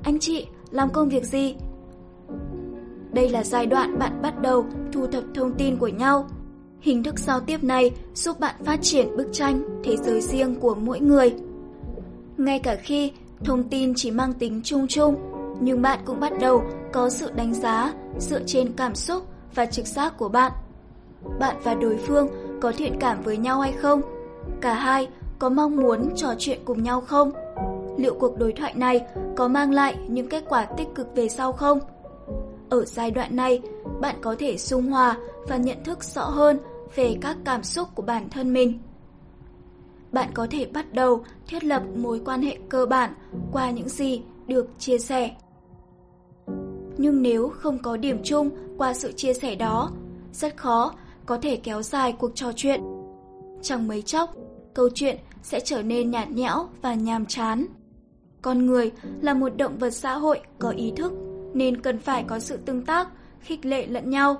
[0.03, 1.55] Anh chị làm công việc gì?
[3.17, 6.27] Đây là giai đoạn bạn bắt đầu thu thập thông tin của nhau.
[6.81, 10.75] Hình thức giao tiếp này giúp bạn phát triển bức tranh thế giới riêng của
[10.75, 11.33] mỗi người.
[12.37, 13.11] Ngay cả khi
[13.43, 15.15] thông tin chỉ mang tính chung chung,
[15.59, 19.23] nhưng bạn cũng bắt đầu có sự đánh giá dựa trên cảm xúc
[19.55, 20.51] và trực giác của bạn.
[21.39, 22.27] Bạn và đối phương
[22.61, 24.01] có thiện cảm với nhau hay không?
[24.61, 25.07] Cả hai
[25.39, 27.31] có mong muốn trò chuyện cùng nhau không?
[27.97, 29.01] Liệu cuộc đối thoại này
[29.35, 31.79] có mang lại những kết quả tích cực về sau không?
[32.69, 33.61] Ở giai đoạn này,
[34.01, 36.59] bạn có thể dung hòa và nhận thức rõ hơn
[36.95, 38.79] về các cảm xúc của bản thân mình.
[40.11, 43.13] Bạn có thể bắt đầu thiết lập mối quan hệ cơ bản
[43.51, 45.35] qua những gì được chia sẻ.
[46.97, 49.91] Nhưng nếu không có điểm chung qua sự chia sẻ đó,
[50.33, 50.93] rất khó
[51.25, 52.81] có thể kéo dài cuộc trò chuyện.
[53.61, 54.35] Chẳng mấy chốc,
[54.73, 57.65] câu chuyện sẽ trở nên nhạt nhẽo và nhàm chán.
[58.41, 61.13] Con người là một động vật xã hội có ý thức
[61.53, 63.07] nên cần phải có sự tương tác,
[63.41, 64.35] khích lệ lẫn nhau.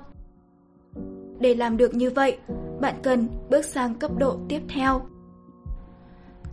[1.40, 2.38] Để làm được như vậy,
[2.80, 5.00] bạn cần bước sang cấp độ tiếp theo.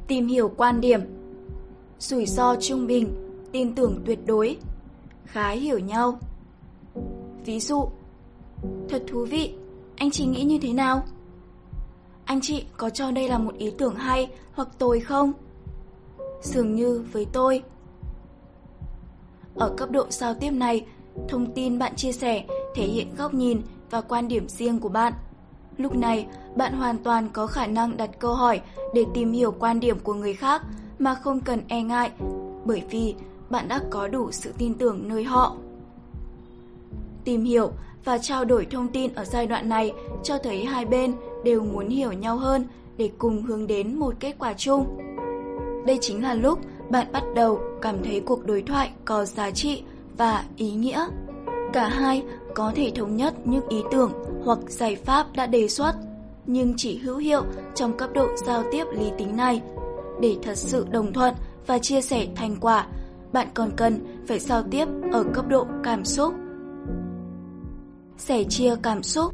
[0.08, 1.02] Tìm hiểu quan điểm
[2.00, 3.14] Rủi ro trung bình,
[3.52, 4.58] tin tưởng tuyệt đối,
[5.26, 6.20] khá hiểu nhau.
[7.46, 7.88] Ví dụ,
[8.90, 9.54] thật thú vị,
[9.96, 11.04] anh chị nghĩ như thế nào?
[12.26, 15.32] Anh chị có cho đây là một ý tưởng hay hoặc tồi không?
[16.42, 17.64] Dường như với tôi,
[19.56, 20.86] ở cấp độ giao tiếp này,
[21.30, 22.44] thông tin bạn chia sẻ
[22.76, 25.14] thể hiện góc nhìn và quan điểm riêng của bạn.
[25.78, 28.62] Lúc này, bạn hoàn toàn có khả năng đặt câu hỏi
[28.94, 30.62] để tìm hiểu quan điểm của người khác
[31.00, 32.12] mà không cần e ngại,
[32.66, 33.16] bởi vì
[33.50, 35.56] bạn đã có đủ sự tin tưởng nơi họ.
[37.24, 37.72] Tìm hiểu
[38.06, 41.14] và trao đổi thông tin ở giai đoạn này cho thấy hai bên
[41.44, 42.66] đều muốn hiểu nhau hơn
[42.98, 44.98] để cùng hướng đến một kết quả chung.
[45.86, 49.84] Đây chính là lúc bạn bắt đầu cảm thấy cuộc đối thoại có giá trị
[50.18, 51.06] và ý nghĩa.
[51.74, 52.24] Cả hai
[52.56, 54.12] có thể thống nhất những ý tưởng
[54.44, 55.94] hoặc giải pháp đã đề xuất,
[56.46, 57.44] nhưng chỉ hữu hiệu
[57.76, 59.62] trong cấp độ giao tiếp lý tính này.
[60.22, 61.34] Để thật sự đồng thuận
[61.68, 62.88] và chia sẻ thành quả,
[63.34, 66.34] bạn còn cần phải giao tiếp ở cấp độ cảm xúc.
[68.18, 69.34] Sẻ chia cảm xúc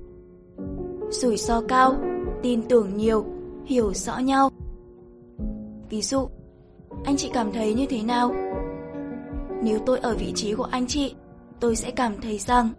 [1.11, 1.95] Rủi ro cao,
[2.41, 3.25] tin tưởng nhiều,
[3.65, 4.49] hiểu rõ nhau.
[5.89, 6.27] Ví dụ,
[7.05, 8.33] anh chị cảm thấy như thế nào?
[9.63, 11.15] Nếu tôi ở vị trí của anh chị,
[11.59, 12.69] tôi sẽ cảm thấy rằng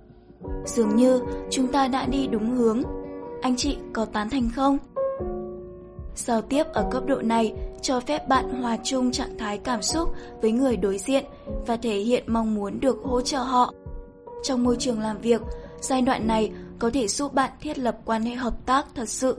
[0.66, 2.82] dường như chúng ta đã đi đúng hướng.
[3.42, 4.78] Anh chị có tán thành không?
[6.14, 10.14] Giao tiếp ở cấp độ này cho phép bạn hòa chung trạng thái cảm xúc
[10.42, 11.24] với người đối diện
[11.66, 13.74] và thể hiện mong muốn được hỗ trợ họ.
[14.42, 15.42] Trong môi trường làm việc,
[15.80, 19.36] giai đoạn này có thể giúp bạn thiết lập quan hệ hợp tác thật sự.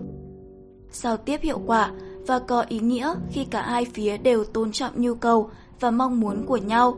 [0.91, 1.91] Giao tiếp hiệu quả
[2.27, 6.19] và có ý nghĩa khi cả hai phía đều tôn trọng nhu cầu và mong
[6.19, 6.97] muốn của nhau,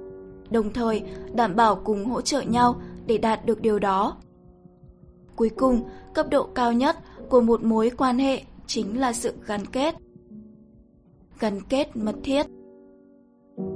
[0.49, 4.17] đồng thời đảm bảo cùng hỗ trợ nhau để đạt được điều đó.
[5.35, 5.83] Cuối cùng,
[6.13, 6.97] cấp độ cao nhất
[7.29, 9.95] của một mối quan hệ chính là sự gắn kết.
[11.39, 12.45] Gắn kết mật thiết.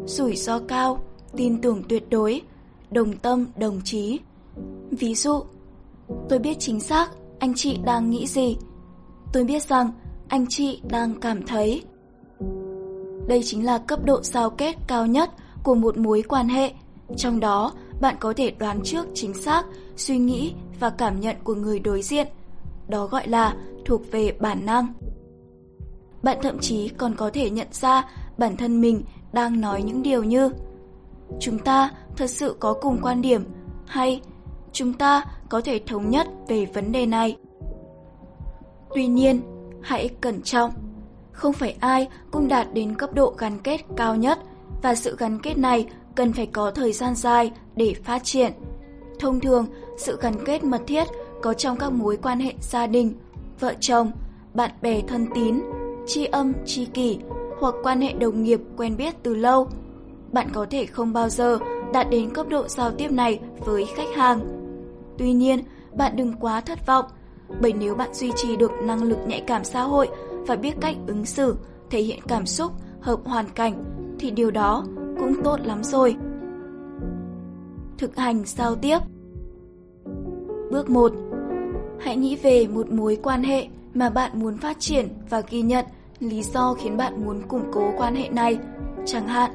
[0.05, 1.03] Rủi ro cao,
[1.35, 2.41] tin tưởng tuyệt đối,
[2.91, 4.19] đồng tâm đồng chí.
[4.91, 5.43] Ví dụ,
[6.29, 8.57] tôi biết chính xác anh chị đang nghĩ gì.
[9.33, 9.91] Tôi biết rằng
[10.29, 11.83] anh chị đang cảm thấy.
[13.27, 15.29] Đây chính là cấp độ giao kết cao nhất
[15.63, 16.73] của một mối quan hệ.
[17.17, 19.65] Trong đó, bạn có thể đoán trước chính xác
[19.95, 22.27] suy nghĩ và cảm nhận của người đối diện.
[22.87, 24.87] Đó gọi là thuộc về bản năng.
[26.23, 30.23] Bạn thậm chí còn có thể nhận ra bản thân mình đang nói những điều
[30.23, 30.49] như
[31.39, 33.43] Chúng ta thật sự có cùng quan điểm
[33.85, 34.21] hay
[34.71, 37.37] chúng ta có thể thống nhất về vấn đề này.
[38.95, 39.41] Tuy nhiên,
[39.81, 40.71] hãy cẩn trọng.
[41.31, 44.39] Không phải ai cũng đạt đến cấp độ gắn kết cao nhất
[44.81, 48.51] và sự gắn kết này cần phải có thời gian dài để phát triển.
[49.19, 49.65] Thông thường,
[49.97, 51.07] sự gắn kết mật thiết
[51.41, 53.13] có trong các mối quan hệ gia đình,
[53.59, 54.11] vợ chồng,
[54.53, 55.61] bạn bè thân tín,
[56.07, 57.19] tri âm, tri kỷ
[57.59, 59.67] hoặc quan hệ đồng nghiệp quen biết từ lâu.
[60.31, 61.59] Bạn có thể không bao giờ
[61.93, 64.39] đạt đến cấp độ giao tiếp này với khách hàng.
[65.17, 65.63] Tuy nhiên,
[65.93, 67.05] bạn đừng quá thất vọng,
[67.61, 70.07] bởi nếu bạn duy trì được năng lực nhạy cảm xã hội
[70.47, 71.55] và biết cách ứng xử,
[71.89, 73.83] thể hiện cảm xúc, hợp hoàn cảnh,
[74.19, 74.85] thì điều đó
[75.19, 76.15] cũng tốt lắm rồi.
[77.97, 78.97] Thực hành giao tiếp
[80.71, 81.11] Bước 1
[81.99, 85.85] Hãy nghĩ về một mối quan hệ mà bạn muốn phát triển và ghi nhận
[86.19, 88.57] lý do khiến bạn muốn củng cố quan hệ này.
[89.05, 89.51] Chẳng hạn,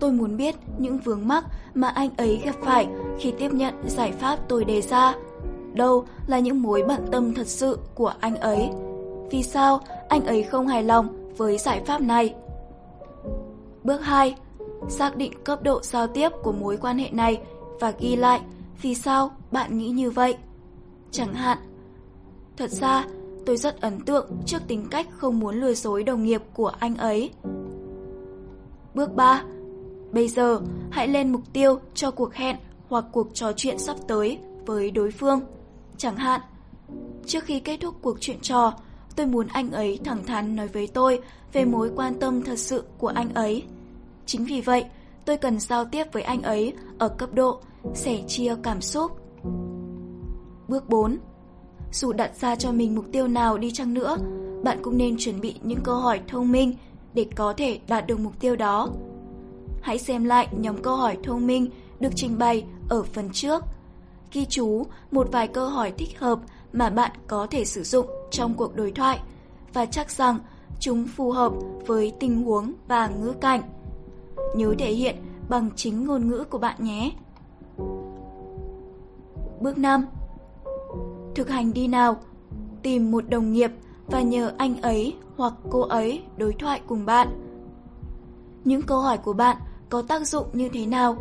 [0.00, 4.12] tôi muốn biết những vướng mắc mà anh ấy gặp phải khi tiếp nhận giải
[4.12, 5.14] pháp tôi đề ra.
[5.74, 8.70] Đâu là những mối bận tâm thật sự của anh ấy?
[9.30, 12.34] Vì sao anh ấy không hài lòng với giải pháp này?
[13.84, 14.36] Bước 2.
[14.88, 17.40] Xác định cấp độ giao tiếp của mối quan hệ này
[17.80, 18.40] và ghi lại
[18.82, 20.36] vì sao bạn nghĩ như vậy.
[21.10, 21.58] Chẳng hạn,
[22.56, 23.06] thật ra
[23.46, 26.96] tôi rất ấn tượng trước tính cách không muốn lừa dối đồng nghiệp của anh
[26.96, 27.30] ấy.
[28.94, 29.42] Bước 3.
[30.12, 32.56] Bây giờ, hãy lên mục tiêu cho cuộc hẹn
[32.88, 35.40] hoặc cuộc trò chuyện sắp tới với đối phương.
[36.00, 36.40] Chẳng hạn,
[37.26, 38.72] trước khi kết thúc cuộc chuyện trò,
[39.16, 41.20] tôi muốn anh ấy thẳng thắn nói với tôi
[41.52, 43.62] về mối quan tâm thật sự của anh ấy.
[44.26, 44.84] Chính vì vậy,
[45.24, 47.60] tôi cần giao tiếp với anh ấy ở cấp độ
[47.94, 49.12] sẻ chia cảm xúc.
[50.68, 51.18] Bước 4.
[51.92, 54.16] Dù đặt ra cho mình mục tiêu nào đi chăng nữa,
[54.64, 56.74] bạn cũng nên chuẩn bị những câu hỏi thông minh
[57.14, 58.88] để có thể đạt được mục tiêu đó.
[59.82, 63.64] Hãy xem lại nhóm câu hỏi thông minh được trình bày ở phần trước.
[64.32, 66.38] Ghi chú, một vài câu hỏi thích hợp
[66.72, 69.20] mà bạn có thể sử dụng trong cuộc đối thoại
[69.72, 70.38] và chắc rằng
[70.80, 71.52] chúng phù hợp
[71.86, 73.62] với tình huống và ngữ cảnh.
[74.54, 75.16] Nhớ thể hiện
[75.48, 77.12] bằng chính ngôn ngữ của bạn nhé.
[79.60, 80.06] Bước 5
[81.34, 82.16] Thực hành đi nào
[82.82, 83.70] Tìm một đồng nghiệp
[84.06, 87.28] và nhờ anh ấy hoặc cô ấy đối thoại cùng bạn.
[88.64, 89.56] Những câu hỏi của bạn
[89.88, 91.16] có tác dụng như thế nào?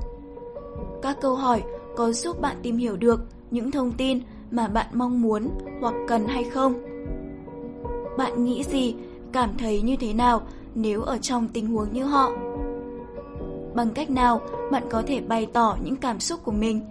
[1.02, 1.64] Các câu hỏi
[2.00, 4.20] có giúp bạn tìm hiểu được những thông tin
[4.52, 5.50] mà bạn mong muốn
[5.82, 6.74] hoặc cần hay không?
[8.18, 8.96] Bạn nghĩ gì,
[9.32, 10.42] cảm thấy như thế nào
[10.76, 12.32] nếu ở trong tình huống như họ?
[13.76, 16.82] Bằng cách nào bạn có thể bày tỏ những cảm xúc của mình?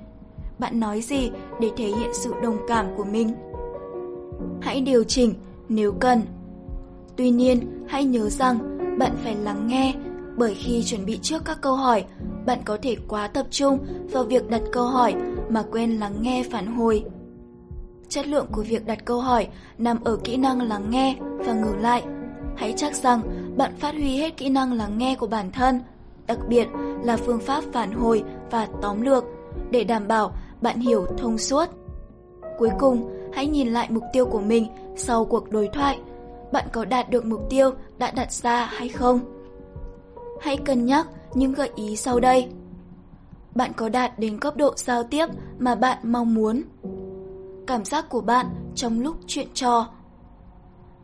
[0.59, 1.31] Bạn nói gì
[1.61, 3.35] để thể hiện sự đồng cảm của mình?
[4.61, 5.35] Hãy điều chỉnh
[5.69, 6.23] nếu cần.
[7.17, 9.95] Tuy nhiên, hãy nhớ rằng bạn phải lắng nghe
[10.39, 12.05] bởi khi chuẩn bị trước các câu hỏi,
[12.47, 13.79] bạn có thể quá tập trung
[14.13, 15.15] vào việc đặt câu hỏi
[15.49, 17.05] mà quên lắng nghe phản hồi.
[18.09, 21.81] Chất lượng của việc đặt câu hỏi nằm ở kỹ năng lắng nghe và ngừng
[21.81, 22.03] lại.
[22.57, 23.21] Hãy chắc rằng
[23.57, 25.81] bạn phát huy hết kỹ năng lắng nghe của bản thân,
[26.27, 26.69] đặc biệt
[27.03, 29.25] là phương pháp phản hồi và tóm lược
[29.71, 31.67] để đảm bảo bạn hiểu thông suốt.
[32.59, 34.67] Cuối cùng, hãy nhìn lại mục tiêu của mình
[34.97, 35.99] sau cuộc đối thoại.
[36.53, 39.38] Bạn có đạt được mục tiêu đã đặt ra hay không?
[40.41, 42.49] Hãy cân nhắc những gợi ý sau đây.
[43.55, 45.27] Bạn có đạt đến cấp độ giao tiếp
[45.59, 46.63] mà bạn mong muốn?
[47.67, 49.89] Cảm giác của bạn trong lúc chuyện trò.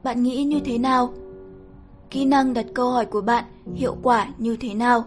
[0.02, 1.14] Bạn nghĩ như thế nào?
[2.10, 5.04] Kỹ năng đặt câu hỏi của bạn hiệu quả như thế nào?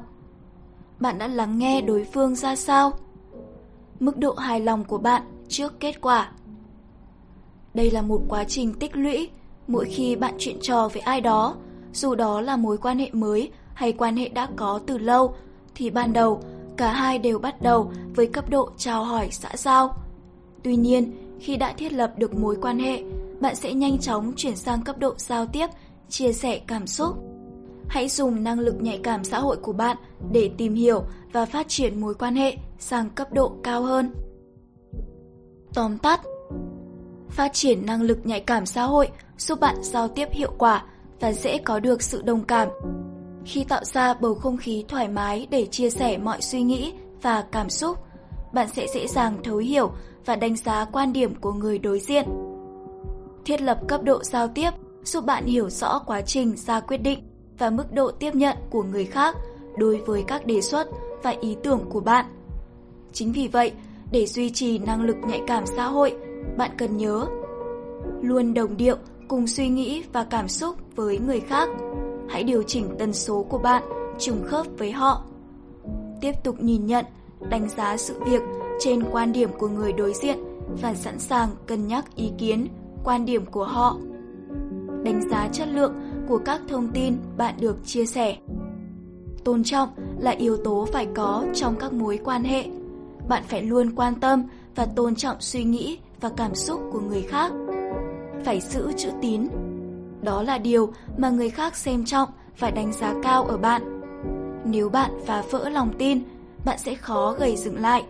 [1.00, 2.92] Bạn đã lắng nghe đối phương ra sao?
[4.00, 6.32] Mức độ hài lòng của bạn trước kết quả.
[7.74, 9.30] Đây là một quá trình tích lũy,
[9.68, 11.56] mỗi khi bạn chuyện trò với ai đó,
[11.94, 15.36] dù đó là mối quan hệ mới hay quan hệ đã có từ lâu,
[15.76, 16.42] thì ban đầu
[16.78, 19.96] cả hai đều bắt đầu với cấp độ chào hỏi xã giao.
[20.64, 23.04] Tuy nhiên, khi đã thiết lập được mối quan hệ,
[23.40, 25.68] bạn sẽ nhanh chóng chuyển sang cấp độ giao tiếp,
[26.10, 27.18] chia sẻ cảm xúc.
[27.88, 29.98] Hãy dùng năng lực nhạy cảm xã hội của bạn
[30.32, 34.14] để tìm hiểu và phát triển mối quan hệ sang cấp độ cao hơn.
[35.74, 36.22] Tóm tắt
[37.30, 40.86] Phát triển năng lực nhạy cảm xã hội giúp bạn giao tiếp hiệu quả
[41.20, 42.68] và dễ có được sự đồng cảm.
[43.48, 47.44] Khi tạo ra bầu không khí thoải mái để chia sẻ mọi suy nghĩ và
[47.52, 47.98] cảm xúc,
[48.54, 49.92] bạn sẽ dễ dàng thấu hiểu
[50.26, 52.26] và đánh giá quan điểm của người đối diện.
[53.46, 54.70] Thiết lập cấp độ giao tiếp
[55.04, 57.20] giúp bạn hiểu rõ quá trình ra quyết định
[57.58, 59.36] và mức độ tiếp nhận của người khác
[59.78, 60.88] đối với các đề xuất
[61.24, 62.26] và ý tưởng của bạn.
[63.14, 63.72] Chính vì vậy,
[64.12, 66.16] để duy trì năng lực nhạy cảm xã hội,
[66.58, 67.26] bạn cần nhớ
[68.22, 68.96] luôn đồng điệu
[69.28, 71.70] cùng suy nghĩ và cảm xúc với người khác.
[72.30, 73.84] Hãy điều chỉnh tần số của bạn
[74.20, 75.24] trùng khớp với họ.
[76.22, 77.06] Tiếp tục nhìn nhận,
[77.50, 78.42] đánh giá sự việc
[78.80, 80.38] trên quan điểm của người đối diện
[80.82, 82.68] và sẵn sàng cân nhắc ý kiến,
[83.04, 83.98] quan điểm của họ.
[85.04, 85.94] Đánh giá chất lượng
[86.28, 88.38] của các thông tin bạn được chia sẻ.
[89.44, 92.66] Tôn trọng là yếu tố phải có trong các mối quan hệ.
[93.28, 94.44] Bạn phải luôn quan tâm
[94.76, 97.52] và tôn trọng suy nghĩ và cảm xúc của người khác.
[98.46, 99.48] Phải giữ chữ tín.
[100.28, 104.02] Đó là điều mà người khác xem trọng và đánh giá cao ở bạn.
[104.66, 106.20] Nếu bạn phá vỡ lòng tin,
[106.66, 108.04] bạn sẽ khó gầy dựng lại.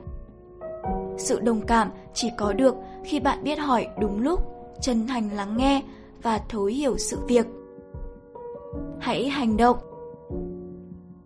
[1.17, 4.41] Sự đồng cảm chỉ có được khi bạn biết hỏi đúng lúc,
[4.81, 5.83] chân thành lắng nghe
[6.21, 7.47] và thấu hiểu sự việc.
[8.99, 9.77] Hãy hành động.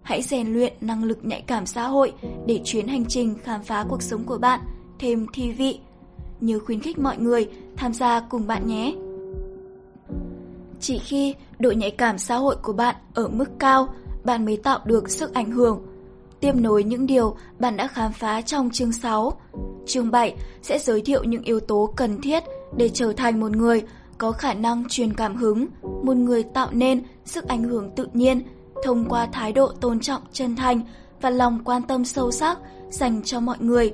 [0.02, 2.14] Hãy rèn luyện năng lực nhạy cảm xã hội
[2.46, 4.60] để chuyến hành trình khám phá cuộc sống của bạn
[5.00, 5.80] thêm thi vị.
[6.42, 8.96] Nhớ khuyến khích mọi người tham gia cùng bạn nhé.
[10.82, 14.80] Chỉ khi độ nhạy cảm xã hội của bạn ở mức cao, bạn mới tạo
[14.86, 15.82] được sức ảnh hưởng.
[16.40, 19.34] Tiếp nối những điều bạn đã khám phá trong chương 6.
[19.86, 22.44] Chương 7 sẽ giới thiệu những yếu tố cần thiết
[22.78, 23.82] để trở thành một người
[24.18, 25.68] có khả năng truyền cảm hứng,
[26.04, 28.42] một người tạo nên sức ảnh hưởng tự nhiên
[28.84, 30.82] thông qua thái độ tôn trọng chân thành
[31.22, 32.60] và lòng quan tâm sâu sắc
[32.90, 33.94] dành cho mọi người.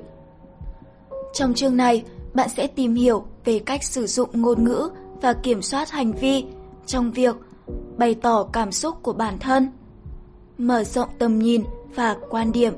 [1.32, 4.88] Trong chương này, bạn sẽ tìm hiểu về cách sử dụng ngôn ngữ
[5.20, 6.44] và kiểm soát hành vi
[6.88, 7.36] trong việc
[7.98, 9.68] bày tỏ cảm xúc của bản thân,
[10.58, 11.64] mở rộng tầm nhìn
[11.94, 12.72] và quan điểm,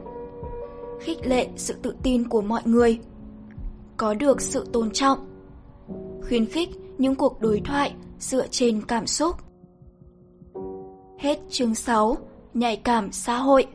[1.00, 2.98] khích lệ sự tự tin của mọi người,
[3.96, 5.18] có được sự tôn trọng,
[6.28, 9.36] khuyến khích những cuộc đối thoại dựa trên cảm xúc.
[11.18, 12.16] Hết chương 6,
[12.54, 13.66] nhạy cảm xã hội.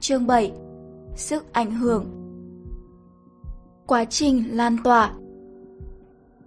[0.00, 0.52] Chương 7,
[1.16, 2.06] sức ảnh hưởng.
[3.86, 5.14] Quá trình lan tỏa.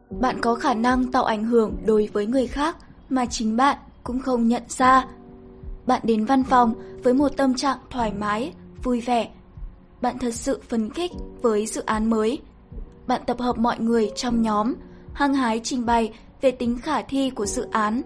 [0.10, 2.78] Bạn có khả năng tạo ảnh hưởng đối với người khác
[3.10, 5.08] mà chính bạn cũng không nhận ra.
[5.86, 8.54] Bạn đến văn phòng với một tâm trạng thoải mái,
[8.84, 9.30] vui vẻ
[10.02, 12.40] bạn thật sự phấn khích với dự án mới.
[13.08, 14.74] Bạn tập hợp mọi người trong nhóm,
[15.14, 18.02] hăng hái trình bày về tính khả thi của dự án,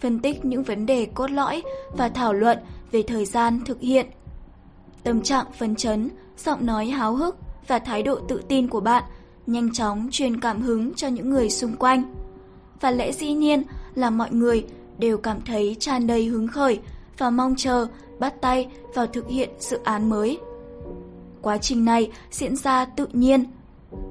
[0.00, 1.62] phân tích những vấn đề cốt lõi
[1.96, 2.58] và thảo luận
[2.92, 4.06] về thời gian thực hiện.
[5.02, 7.36] Tâm trạng phấn chấn, giọng nói háo hức
[7.66, 9.04] và thái độ tự tin của bạn
[9.52, 12.14] nhanh chóng truyền cảm hứng cho những người xung quanh.
[12.80, 13.62] Và lẽ dĩ nhiên
[13.94, 14.66] là mọi người
[14.98, 16.80] đều cảm thấy tràn đầy hứng khởi
[17.18, 17.86] và mong chờ
[18.18, 20.38] bắt tay vào thực hiện dự án mới.
[21.42, 23.44] Quá trình này diễn ra tự nhiên.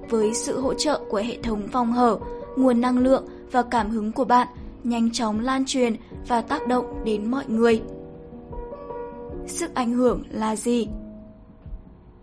[0.10, 2.20] Với sự hỗ trợ của hệ thống phòng hở,
[2.58, 4.48] nguồn năng lượng và cảm hứng của bạn
[4.84, 5.96] nhanh chóng lan truyền
[6.28, 7.82] và tác động đến mọi người.
[9.48, 10.88] Sức ảnh hưởng là gì?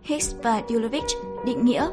[0.01, 1.05] Hicks và Dulovich
[1.45, 1.89] định nghĩa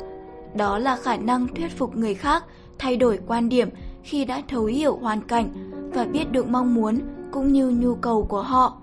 [0.55, 2.45] đó là khả năng thuyết phục người khác
[2.79, 3.69] thay đổi quan điểm
[4.03, 7.01] khi đã thấu hiểu hoàn cảnh và biết được mong muốn
[7.33, 8.79] cũng như nhu cầu của họ.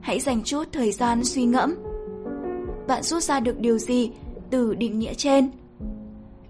[0.00, 1.74] Hãy dành chút thời gian suy ngẫm
[2.86, 4.10] bạn rút ra được điều gì
[4.50, 5.50] từ định nghĩa trên?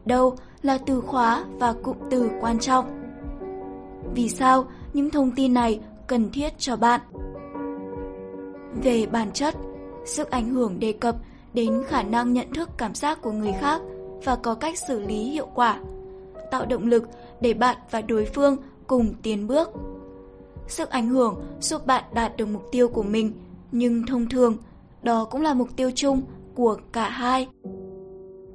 [0.04, 2.84] Đâu là từ khóa và cụm từ quan trọng?
[4.14, 7.00] Vì sao những thông tin này cần thiết cho bạn?
[8.82, 9.54] Về bản chất,
[10.04, 11.16] sức ảnh hưởng đề cập
[11.54, 13.82] đến khả năng nhận thức cảm giác của người khác
[14.24, 15.78] và có cách xử lý hiệu quả,
[16.50, 17.04] tạo động lực
[17.40, 18.56] để bạn và đối phương
[18.86, 19.70] cùng tiến bước.
[20.68, 23.32] Sức ảnh hưởng giúp bạn đạt được mục tiêu của mình,
[23.72, 24.56] nhưng thông thường
[25.02, 26.22] đó cũng là mục tiêu chung
[26.54, 27.48] của cả hai.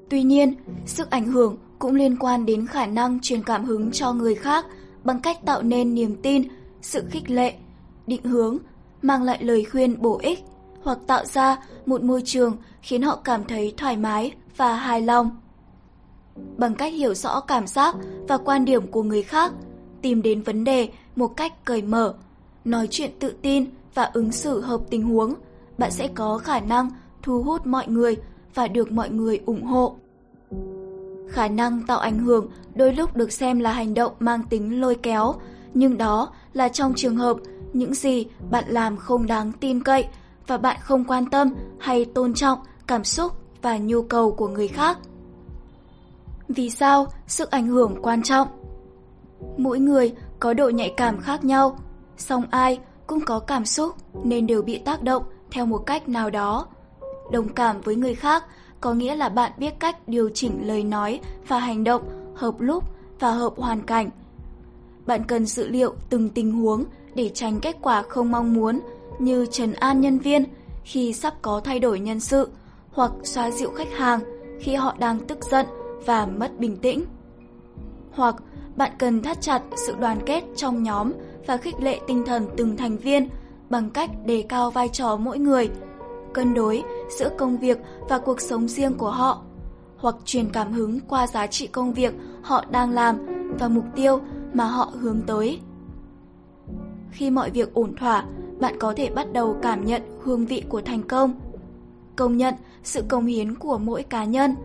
[0.09, 0.53] Tuy nhiên,
[0.86, 4.65] sức ảnh hưởng cũng liên quan đến khả năng truyền cảm hứng cho người khác
[5.03, 6.43] bằng cách tạo nên niềm tin,
[6.82, 7.53] sự khích lệ,
[8.07, 8.57] định hướng,
[9.01, 10.39] mang lại lời khuyên bổ ích
[10.84, 15.30] hoặc tạo ra một môi trường khiến họ cảm thấy thoải mái và hài lòng.
[16.58, 17.96] Bằng cách hiểu rõ cảm giác
[18.28, 19.52] và quan điểm của người khác,
[20.02, 22.14] tìm đến vấn đề một cách cởi mở,
[22.66, 25.34] nói chuyện tự tin và ứng xử hợp tình huống,
[25.78, 26.90] bạn sẽ có khả năng
[27.22, 28.18] thu hút mọi người
[28.54, 29.96] và được mọi người ủng hộ.
[31.30, 34.96] Khả năng tạo ảnh hưởng đôi lúc được xem là hành động mang tính lôi
[34.96, 35.34] kéo,
[35.74, 37.38] nhưng đó là trong trường hợp
[37.74, 40.06] những gì bạn làm không đáng tin cậy
[40.48, 43.32] và bạn không quan tâm hay tôn trọng cảm xúc
[43.62, 44.98] và nhu cầu của người khác.
[46.50, 48.48] Vì sao sức ảnh hưởng quan trọng?
[49.58, 51.80] Mỗi người có độ nhạy cảm khác nhau,
[52.18, 56.30] song ai cũng có cảm xúc nên đều bị tác động theo một cách nào
[56.30, 56.68] đó.
[57.32, 58.43] Đồng cảm với người khác
[58.82, 62.02] có nghĩa là bạn biết cách điều chỉnh lời nói và hành động
[62.36, 62.84] hợp lúc
[63.20, 64.10] và hợp hoàn cảnh.
[65.06, 66.84] Bạn cần dự liệu từng tình huống
[67.16, 68.80] để tránh kết quả không mong muốn
[69.20, 70.43] như trấn an nhân viên
[70.84, 72.50] khi sắp có thay đổi nhân sự
[72.91, 74.20] hoặc xoa dịu khách hàng
[74.60, 75.66] khi họ đang tức giận
[76.06, 77.06] và mất bình tĩnh.
[78.12, 78.36] Hoặc
[78.76, 81.12] bạn cần thắt chặt sự đoàn kết trong nhóm
[81.48, 83.30] và khích lệ tinh thần từng thành viên
[83.70, 85.70] bằng cách đề cao vai trò mỗi người,
[86.34, 86.84] cân đối
[87.20, 87.78] giữa công việc
[88.10, 89.43] và cuộc sống riêng của họ,
[89.98, 93.18] hoặc truyền cảm hứng qua giá trị công việc họ đang làm
[93.60, 94.20] và mục tiêu
[94.54, 95.60] mà họ hướng tới.
[97.12, 98.26] Khi mọi việc ổn thỏa,
[98.60, 101.39] bạn có thể bắt đầu cảm nhận hương vị của thành công.
[102.16, 104.56] Công nhận sự công hiến của mỗi cá nhân.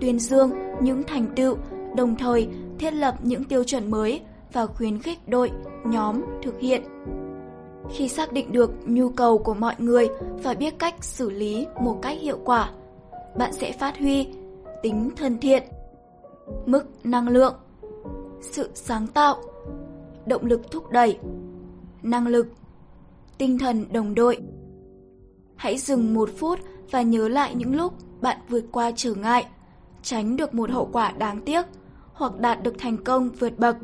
[0.00, 0.50] Tuyên dương
[0.82, 1.56] những thành tựu,
[1.96, 2.48] đồng thời
[2.78, 4.20] thiết lập những tiêu chuẩn mới
[4.52, 5.50] và khuyến khích đội,
[5.84, 6.82] nhóm thực hiện.
[7.90, 10.08] Khi xác định được nhu cầu của mọi người
[10.42, 12.70] và biết cách xử lý một cách hiệu quả,
[13.38, 14.26] bạn sẽ phát huy
[14.82, 15.62] tính thân thiện,
[16.66, 17.54] mức năng lượng,
[18.40, 19.36] sự sáng tạo,
[20.26, 21.18] động lực thúc đẩy,
[22.02, 22.46] năng lực,
[23.38, 24.38] tinh thần đồng đội.
[25.56, 26.58] Hãy dừng một phút
[26.90, 29.46] và nhớ lại những lúc bạn vượt qua trở ngại,
[30.02, 31.66] tránh được một hậu quả đáng tiếc
[32.12, 33.76] hoặc đạt được thành công vượt bậc.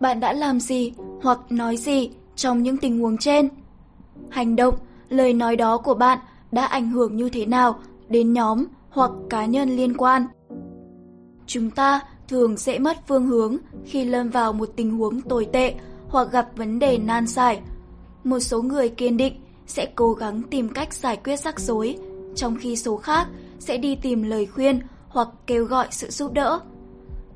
[0.00, 0.92] Bạn đã làm gì
[1.22, 3.48] hoặc nói gì trong những tình huống trên?
[4.30, 4.74] Hành động,
[5.08, 6.18] lời nói đó của bạn
[6.52, 7.78] đã ảnh hưởng như thế nào
[8.08, 10.26] đến nhóm hoặc cá nhân liên quan?
[11.46, 15.74] Chúng ta thường sẽ mất phương hướng khi lâm vào một tình huống tồi tệ
[16.08, 17.60] hoặc gặp vấn đề nan giải.
[18.24, 21.98] Một số người kiên định sẽ cố gắng tìm cách giải quyết rắc rối,
[22.34, 23.28] trong khi số khác
[23.64, 26.60] sẽ đi tìm lời khuyên hoặc kêu gọi sự giúp đỡ.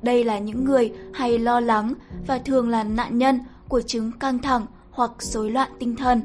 [0.01, 1.93] Đây là những người hay lo lắng
[2.27, 6.21] và thường là nạn nhân của chứng căng thẳng hoặc rối loạn tinh thần.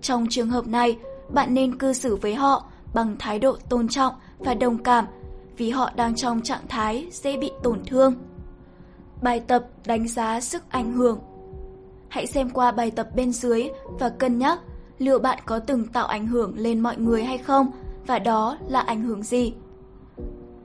[0.00, 0.98] Trong trường hợp này,
[1.30, 2.64] bạn nên cư xử với họ
[2.94, 5.06] bằng thái độ tôn trọng và đồng cảm
[5.56, 8.14] vì họ đang trong trạng thái dễ bị tổn thương.
[9.22, 11.18] Bài tập đánh giá sức ảnh hưởng
[12.08, 14.58] Hãy xem qua bài tập bên dưới và cân nhắc
[14.98, 17.70] liệu bạn có từng tạo ảnh hưởng lên mọi người hay không
[18.08, 19.52] và đó là ảnh hưởng gì.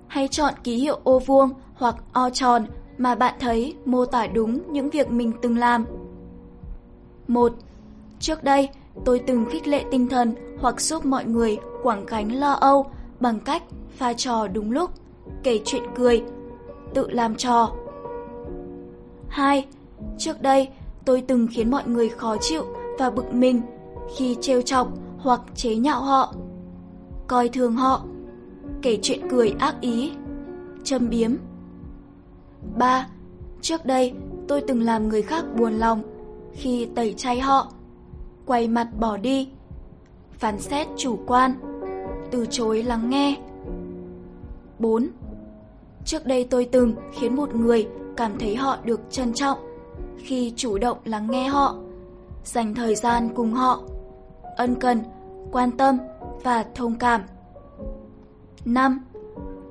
[0.07, 2.65] Hãy chọn ký hiệu ô vuông hoặc o tròn
[2.97, 5.85] mà bạn thấy mô tả đúng những việc mình từng làm.
[7.27, 7.53] 1.
[8.19, 8.69] Trước đây,
[9.05, 12.85] tôi từng khích lệ tinh thần hoặc giúp mọi người quảng cánh lo âu
[13.19, 13.63] bằng cách
[13.97, 14.91] pha trò đúng lúc,
[15.43, 16.23] kể chuyện cười,
[16.93, 17.71] tự làm trò.
[19.27, 19.65] 2.
[20.17, 20.67] Trước đây,
[21.05, 22.65] tôi từng khiến mọi người khó chịu
[22.99, 23.61] và bực mình
[24.15, 24.87] khi trêu chọc
[25.17, 26.33] hoặc chế nhạo họ.
[27.27, 28.05] Coi thường họ,
[28.81, 30.11] kể chuyện cười ác ý,
[30.83, 31.35] châm biếm.
[32.77, 33.07] 3.
[33.61, 34.13] Trước đây,
[34.47, 36.01] tôi từng làm người khác buồn lòng
[36.53, 37.71] khi tẩy chay họ,
[38.45, 39.49] quay mặt bỏ đi,
[40.31, 41.53] phán xét chủ quan,
[42.31, 43.37] từ chối lắng nghe.
[44.79, 45.07] 4.
[46.05, 49.57] Trước đây tôi từng khiến một người cảm thấy họ được trân trọng
[50.17, 51.75] khi chủ động lắng nghe họ,
[52.43, 53.81] dành thời gian cùng họ,
[54.57, 54.99] ân cần,
[55.51, 55.97] quan tâm
[56.43, 57.21] và thông cảm.
[58.65, 59.05] 5.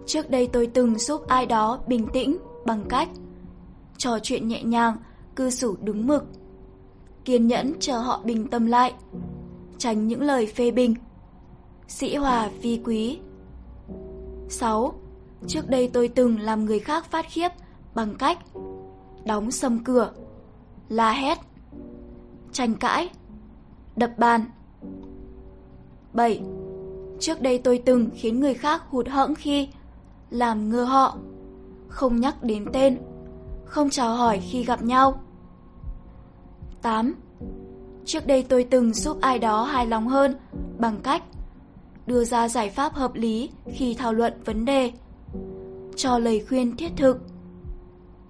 [0.07, 3.09] Trước đây tôi từng giúp ai đó bình tĩnh bằng cách
[3.99, 4.97] trò chuyện nhẹ nhàng,
[5.37, 6.25] cư xử đúng mực,
[7.25, 8.95] kiên nhẫn chờ họ bình tâm lại,
[9.79, 10.95] tránh những lời phê bình,
[11.89, 13.19] sĩ hòa vi quý.
[14.49, 14.95] 6.
[15.47, 17.49] Trước đây tôi từng làm người khác phát khiếp
[17.95, 18.39] bằng cách
[19.25, 20.13] đóng sầm cửa,
[20.89, 21.39] la hét,
[22.53, 23.09] tranh cãi,
[23.97, 24.45] đập bàn.
[26.13, 26.43] 7.
[27.23, 29.69] Trước đây tôi từng khiến người khác hụt hẫng khi
[30.31, 31.17] làm ngơ họ,
[31.89, 32.99] không nhắc đến tên,
[33.65, 35.21] không chào hỏi khi gặp nhau.
[36.83, 37.15] 8.
[38.05, 40.35] Trước đây tôi từng giúp ai đó hài lòng hơn
[40.79, 41.23] bằng cách
[42.07, 44.93] đưa ra giải pháp hợp lý khi thảo luận vấn đề,
[45.97, 47.19] cho lời khuyên thiết thực.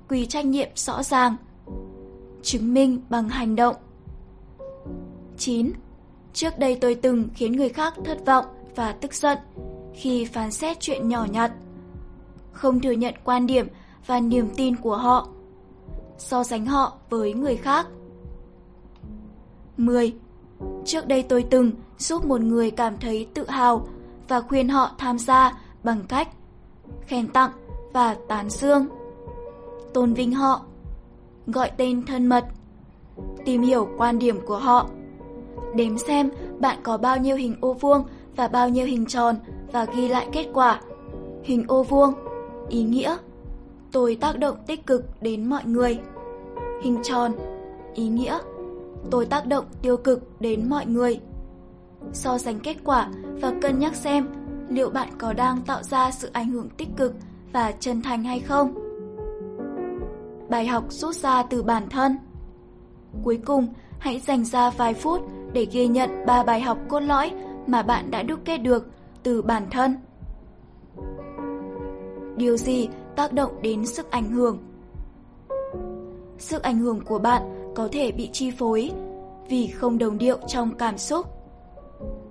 [0.09, 1.37] Quy trách nhiệm rõ ràng.
[2.43, 3.77] Chứng minh bằng hành động.
[5.39, 5.73] 9.
[6.33, 8.45] Trước đây tôi từng khiến người khác thất vọng
[8.77, 9.39] và tức giận
[9.95, 11.53] khi phán xét chuyện nhỏ nhặt.
[12.53, 13.69] Không thừa nhận quan điểm
[14.07, 15.29] và niềm tin của họ.
[16.19, 17.87] So sánh họ với người khác.
[19.77, 20.15] 10.
[20.85, 23.87] Trước đây tôi từng giúp một người cảm thấy tự hào
[24.29, 26.29] và khuyên họ tham gia bằng cách
[27.07, 27.51] khen tặng
[27.93, 28.87] và tán dương.
[29.95, 30.63] Tôn vinh họ,
[31.47, 32.45] gọi tên thân mật,
[33.45, 34.87] tìm hiểu quan điểm của họ.
[35.75, 38.05] Đếm xem bạn có bao nhiêu hình ô vuông
[38.37, 39.37] và bao nhiêu hình tròn
[39.73, 40.81] và ghi lại kết quả.
[41.43, 42.13] Hình ô vuông,
[42.69, 43.17] ý nghĩa,
[43.93, 45.99] tôi tác động tích cực đến mọi người.
[46.83, 47.33] Hình tròn,
[47.95, 48.39] ý nghĩa,
[49.11, 51.21] tôi tác động tiêu cực đến mọi người.
[52.13, 53.09] So sánh kết quả
[53.41, 54.29] và cân nhắc xem
[54.69, 57.15] liệu bạn có đang tạo ra sự ảnh hưởng tích cực
[57.53, 58.75] và chân thành hay không.
[60.49, 62.17] Bài học rút ra từ bản thân
[63.23, 63.69] Cuối cùng,
[63.99, 65.21] hãy dành ra vài phút
[65.53, 67.33] để ghi nhận ba bài học cốt lõi
[67.67, 68.87] mà bạn đã đúc kết được
[69.23, 69.97] từ bản thân.
[72.37, 74.59] Điều gì tác động đến sức ảnh hưởng?
[76.39, 77.43] Sức ảnh hưởng của bạn
[77.75, 78.91] có thể bị chi phối
[79.49, 81.27] vì không đồng điệu trong cảm xúc,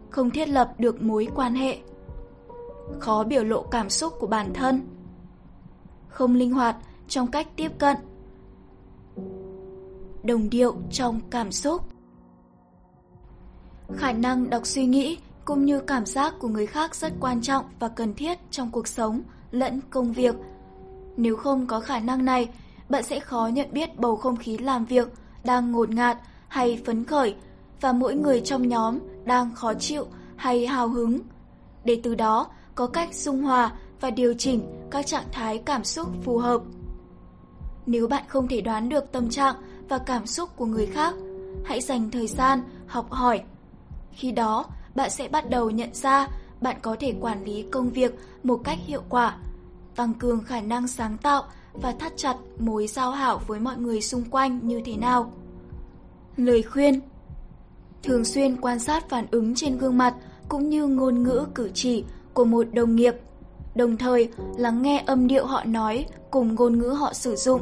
[0.09, 1.77] không thiết lập được mối quan hệ,
[2.99, 4.81] khó biểu lộ cảm xúc của bản thân,
[6.07, 6.75] không linh hoạt
[7.07, 7.97] trong cách tiếp cận,
[10.23, 11.81] đồng điệu trong cảm xúc.
[13.97, 17.65] Khả năng đọc suy nghĩ cũng như cảm giác của người khác rất quan trọng
[17.79, 19.21] và cần thiết trong cuộc sống
[19.51, 20.35] lẫn công việc.
[21.17, 22.49] Nếu không có khả năng này,
[22.89, 25.07] bạn sẽ khó nhận biết bầu không khí làm việc
[25.43, 26.17] đang ngột ngạt
[26.47, 27.35] hay phấn khởi
[27.81, 31.19] và mỗi người trong nhóm đang khó chịu hay hào hứng.
[31.83, 33.71] Để từ đó có cách dung hòa
[34.01, 34.61] và điều chỉnh
[34.91, 36.61] các trạng thái cảm xúc phù hợp.
[37.85, 39.55] Nếu bạn không thể đoán được tâm trạng
[39.89, 41.15] và cảm xúc của người khác,
[41.65, 43.43] hãy dành thời gian học hỏi.
[44.11, 46.27] Khi đó, bạn sẽ bắt đầu nhận ra
[46.61, 49.37] bạn có thể quản lý công việc một cách hiệu quả,
[49.95, 51.43] tăng cường khả năng sáng tạo
[51.73, 55.31] và thắt chặt mối giao hảo với mọi người xung quanh như thế nào.
[56.37, 56.99] Lời khuyên
[58.03, 60.15] Thường xuyên quan sát phản ứng trên gương mặt
[60.49, 62.03] cũng như ngôn ngữ cử chỉ
[62.33, 63.15] của một đồng nghiệp,
[63.75, 67.61] đồng thời lắng nghe âm điệu họ nói cùng ngôn ngữ họ sử dụng.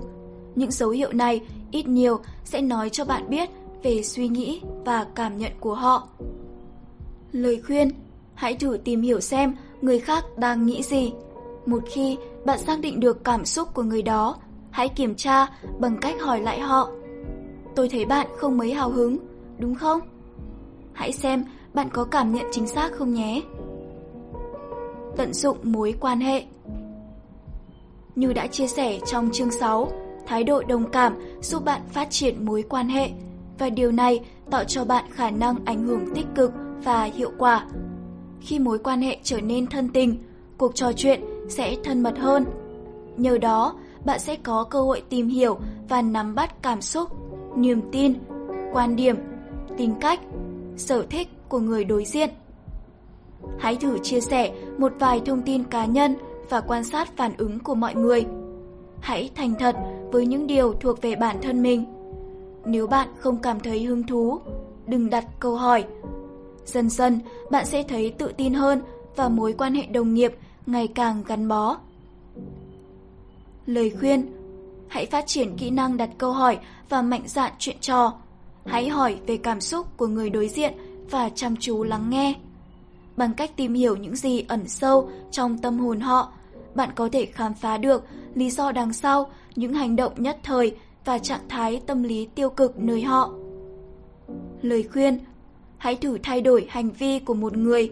[0.55, 1.41] Những dấu hiệu này
[1.71, 3.49] ít nhiều sẽ nói cho bạn biết
[3.83, 6.07] về suy nghĩ và cảm nhận của họ.
[7.31, 7.89] Lời khuyên
[8.39, 11.13] Hãy thử tìm hiểu xem người khác đang nghĩ gì.
[11.65, 14.37] Một khi bạn xác định được cảm xúc của người đó,
[14.71, 15.47] hãy kiểm tra
[15.79, 16.89] bằng cách hỏi lại họ.
[17.75, 19.17] Tôi thấy bạn không mấy hào hứng,
[19.57, 19.99] đúng không?
[20.93, 23.41] Hãy xem bạn có cảm nhận chính xác không nhé.
[25.17, 26.43] Tận dụng mối quan hệ
[28.15, 29.91] Như đã chia sẻ trong chương 6,
[30.27, 33.09] thái độ đồng cảm giúp bạn phát triển mối quan hệ
[33.59, 34.19] và điều này
[34.51, 36.51] tạo cho bạn khả năng ảnh hưởng tích cực
[36.83, 37.65] và hiệu quả.
[38.41, 40.17] Khi mối quan hệ trở nên thân tình,
[40.57, 42.45] cuộc trò chuyện sẽ thân mật hơn.
[43.17, 47.09] Nhờ đó, bạn sẽ có cơ hội tìm hiểu và nắm bắt cảm xúc,
[47.55, 48.13] niềm tin,
[48.73, 49.15] quan điểm,
[49.77, 50.19] tính cách,
[50.77, 52.29] sở thích của người đối diện.
[53.59, 56.15] Hãy thử chia sẻ một vài thông tin cá nhân
[56.49, 58.25] và quan sát phản ứng của mọi người.
[59.01, 59.75] Hãy thành thật
[60.11, 61.98] với những điều thuộc về bản thân mình.
[62.69, 64.39] Nếu bạn không cảm thấy hứng thú,
[64.87, 65.85] đừng đặt câu hỏi.
[66.65, 67.19] Dần dần,
[67.51, 68.81] bạn sẽ thấy tự tin hơn
[69.15, 70.33] và mối quan hệ đồng nghiệp
[70.65, 71.77] ngày càng gắn bó.
[73.65, 74.31] Lời khuyên
[74.87, 76.57] Hãy phát triển kỹ năng đặt câu hỏi
[76.89, 78.13] và mạnh dạn chuyện trò.
[78.65, 80.73] Hãy hỏi về cảm xúc của người đối diện
[81.11, 82.33] và chăm chú lắng nghe.
[83.17, 86.31] Bằng cách tìm hiểu những gì ẩn sâu trong tâm hồn họ,
[86.75, 88.05] bạn có thể khám phá được
[88.35, 90.75] lý do đằng sau những hành động nhất thời
[91.05, 93.33] và trạng thái tâm lý tiêu cực nơi họ.
[94.61, 95.19] Lời khuyên
[95.79, 97.91] Hãy thử thay đổi hành vi của một người.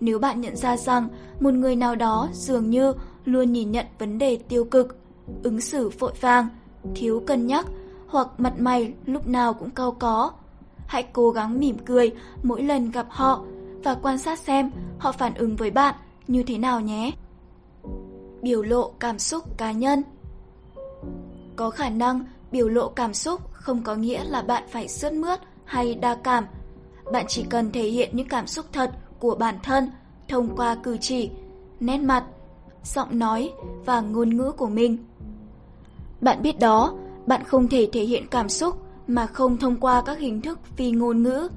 [0.00, 1.08] Nếu bạn nhận ra rằng
[1.40, 2.92] một người nào đó dường như
[3.24, 4.98] luôn nhìn nhận vấn đề tiêu cực,
[5.42, 6.48] ứng xử vội vàng,
[6.94, 7.66] thiếu cân nhắc
[8.06, 10.30] hoặc mặt mày lúc nào cũng cau có,
[10.86, 13.44] hãy cố gắng mỉm cười mỗi lần gặp họ
[13.84, 15.94] và quan sát xem họ phản ứng với bạn
[16.28, 17.12] như thế nào nhé.
[18.42, 20.02] Biểu lộ cảm xúc cá nhân
[21.56, 25.40] Có khả năng biểu lộ cảm xúc không có nghĩa là bạn phải sướt mướt
[25.64, 26.44] hay đa cảm.
[27.12, 29.90] Bạn chỉ cần thể hiện những cảm xúc thật của bản thân
[30.28, 31.30] thông qua cử chỉ,
[31.80, 32.24] nét mặt,
[32.84, 33.52] giọng nói
[33.84, 34.98] và ngôn ngữ của mình.
[36.20, 36.94] Bạn biết đó,
[37.26, 38.76] bạn không thể thể hiện cảm xúc
[39.06, 41.48] mà không thông qua các hình thức phi ngôn ngữ.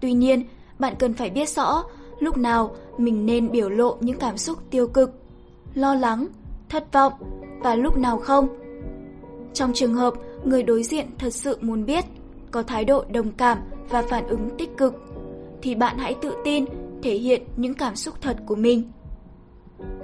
[0.00, 0.44] Tuy nhiên,
[0.78, 1.84] bạn cần phải biết rõ
[2.18, 5.10] lúc nào mình nên biểu lộ những cảm xúc tiêu cực,
[5.74, 6.26] lo lắng,
[6.68, 7.12] thất vọng
[7.60, 8.48] và lúc nào không.
[9.54, 12.04] Trong trường hợp người đối diện thật sự muốn biết,
[12.50, 14.94] có thái độ đồng cảm và phản ứng tích cực,
[15.62, 16.64] thì bạn hãy tự tin
[17.02, 18.92] thể hiện những cảm xúc thật của mình.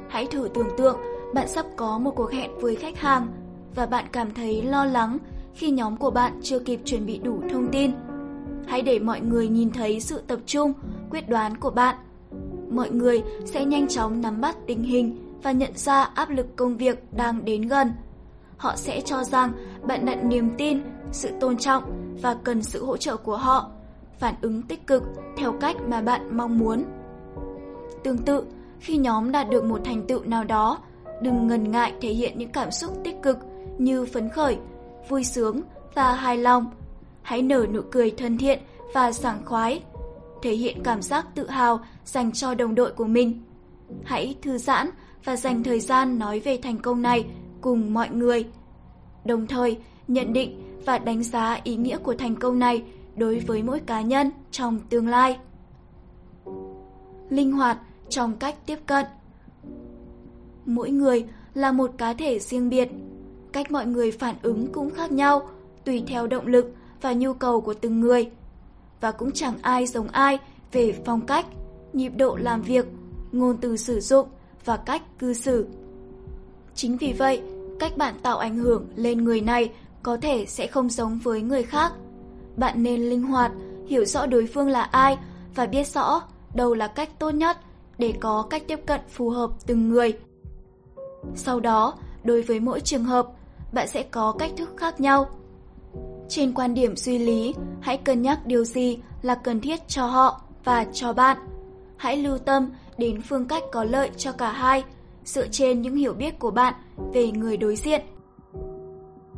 [0.08, 0.98] Hãy thử tưởng tượng
[1.34, 3.28] bạn sắp có một cuộc hẹn với khách hàng
[3.74, 5.18] và bạn cảm thấy lo lắng
[5.54, 7.90] khi nhóm của bạn chưa kịp chuẩn bị đủ thông tin.
[8.66, 10.72] Hãy để mọi người nhìn thấy sự tập trung,
[11.10, 11.96] quyết đoán của bạn.
[12.70, 16.76] Mọi người sẽ nhanh chóng nắm bắt tình hình và nhận ra áp lực công
[16.76, 17.92] việc đang đến gần.
[18.60, 19.52] Họ sẽ cho rằng
[19.82, 20.80] bạn đặt niềm tin,
[21.12, 21.82] sự tôn trọng
[22.22, 23.70] và cần sự hỗ trợ của họ,
[24.18, 25.02] phản ứng tích cực
[25.36, 26.84] theo cách mà bạn mong muốn.
[28.04, 28.44] Tương tự,
[28.80, 30.78] khi nhóm đạt được một thành tựu nào đó,
[31.22, 33.38] đừng ngần ngại thể hiện những cảm xúc tích cực
[33.78, 34.58] như phấn khởi,
[35.08, 35.60] vui sướng
[35.94, 36.70] và hài lòng.
[37.22, 38.58] Hãy nở nụ cười thân thiện
[38.94, 39.82] và sảng khoái,
[40.42, 43.42] thể hiện cảm giác tự hào dành cho đồng đội của mình.
[44.04, 44.90] Hãy thư giãn
[45.24, 47.24] và dành thời gian nói về thành công này
[47.60, 48.46] cùng mọi người.
[49.24, 52.82] Đồng thời, nhận định và đánh giá ý nghĩa của thành công này
[53.16, 55.38] đối với mỗi cá nhân trong tương lai.
[57.28, 59.06] Linh hoạt trong cách tiếp cận
[60.66, 62.88] Mỗi người là một cá thể riêng biệt.
[63.52, 65.48] Cách mọi người phản ứng cũng khác nhau,
[65.84, 68.30] tùy theo động lực và nhu cầu của từng người.
[69.00, 70.38] Và cũng chẳng ai giống ai
[70.72, 71.46] về phong cách,
[71.92, 72.86] nhịp độ làm việc,
[73.32, 74.28] ngôn từ sử dụng
[74.64, 75.66] và cách cư xử.
[76.74, 77.42] Chính vì vậy,
[77.78, 79.70] cách bạn tạo ảnh hưởng lên người này
[80.02, 81.92] có thể sẽ không giống với người khác.
[82.56, 83.52] Bạn nên linh hoạt,
[83.86, 85.18] hiểu rõ đối phương là ai
[85.54, 86.22] và biết rõ
[86.54, 87.56] đâu là cách tốt nhất
[87.98, 90.12] để có cách tiếp cận phù hợp từng người.
[91.34, 91.94] Sau đó,
[92.24, 93.28] đối với mỗi trường hợp,
[93.72, 95.26] bạn sẽ có cách thức khác nhau.
[96.28, 100.40] Trên quan điểm suy lý, hãy cân nhắc điều gì là cần thiết cho họ
[100.64, 101.36] và cho bạn.
[101.96, 104.84] Hãy lưu tâm đến phương cách có lợi cho cả hai,
[105.30, 106.74] dựa trên những hiểu biết của bạn
[107.12, 108.00] về người đối diện.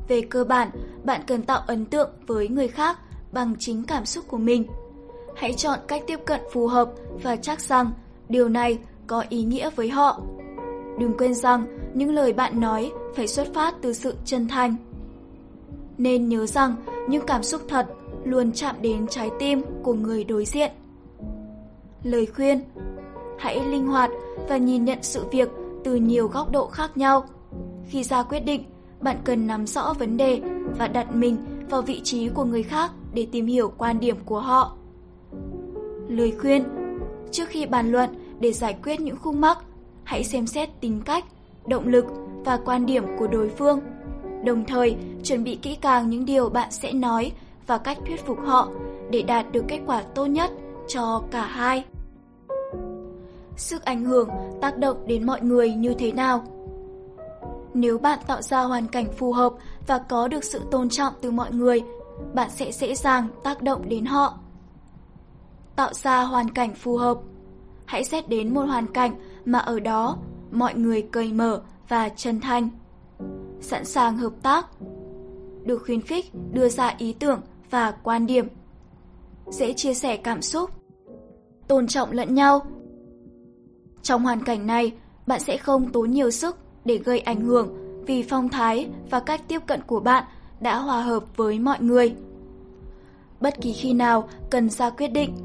[0.09, 0.70] Về cơ bản,
[1.05, 2.99] bạn cần tạo ấn tượng với người khác
[3.32, 4.66] bằng chính cảm xúc của mình.
[5.36, 7.90] Hãy chọn cách tiếp cận phù hợp và chắc rằng
[8.28, 10.20] điều này có ý nghĩa với họ.
[10.99, 14.76] Đừng quên rằng những lời bạn nói phải xuất phát từ sự chân thành.
[15.99, 16.74] Nên nhớ rằng
[17.09, 17.86] những cảm xúc thật
[18.24, 20.70] luôn chạm đến trái tim của người đối diện.
[22.03, 22.61] Lời khuyên
[23.38, 24.11] Hãy linh hoạt
[24.49, 25.49] và nhìn nhận sự việc
[25.85, 27.24] từ nhiều góc độ khác nhau.
[27.89, 28.64] Khi ra quyết định,
[29.01, 30.41] bạn cần nắm rõ vấn đề
[30.78, 31.37] và đặt mình
[31.70, 34.76] vào vị trí của người khác để tìm hiểu quan điểm của họ.
[36.09, 36.64] Lời khuyên
[37.30, 38.11] Trước khi bàn luận
[38.41, 39.59] để giải quyết những khúc mắc,
[40.05, 41.24] hãy xem xét tính cách,
[41.66, 42.05] động lực
[42.45, 43.80] và quan điểm của đối phương.
[44.45, 47.33] Đồng thời, chuẩn bị kỹ càng những điều bạn sẽ nói
[47.66, 48.68] và cách thuyết phục họ
[49.11, 50.51] để đạt được kết quả tốt nhất
[50.89, 51.85] cho cả hai.
[53.57, 54.28] Sức ảnh hưởng
[54.61, 56.44] tác động đến mọi người như thế nào?
[57.74, 59.53] Nếu bạn tạo ra hoàn cảnh phù hợp
[59.86, 61.82] và có được sự tôn trọng từ mọi người,
[62.34, 64.38] bạn sẽ dễ dàng tác động đến họ.
[65.76, 67.18] Tạo ra hoàn cảnh phù hợp
[67.92, 70.18] Hãy xét đến một hoàn cảnh mà ở đó
[70.50, 72.68] mọi người cởi mở và chân thành.
[73.61, 74.66] Sẵn sàng hợp tác.
[75.64, 77.40] Được khuyến khích đưa ra ý tưởng
[77.70, 78.48] và quan điểm.
[79.50, 80.70] Dễ chia sẻ cảm xúc.
[81.68, 82.62] Tôn trọng lẫn nhau.
[84.03, 84.92] Trong hoàn cảnh này,
[85.26, 87.68] bạn sẽ không tốn nhiều sức để gây ảnh hưởng
[88.07, 90.24] vì phong thái và cách tiếp cận của bạn
[90.61, 92.14] đã hòa hợp với mọi người.
[93.40, 95.36] Bất kỳ khi nào cần ra quyết định,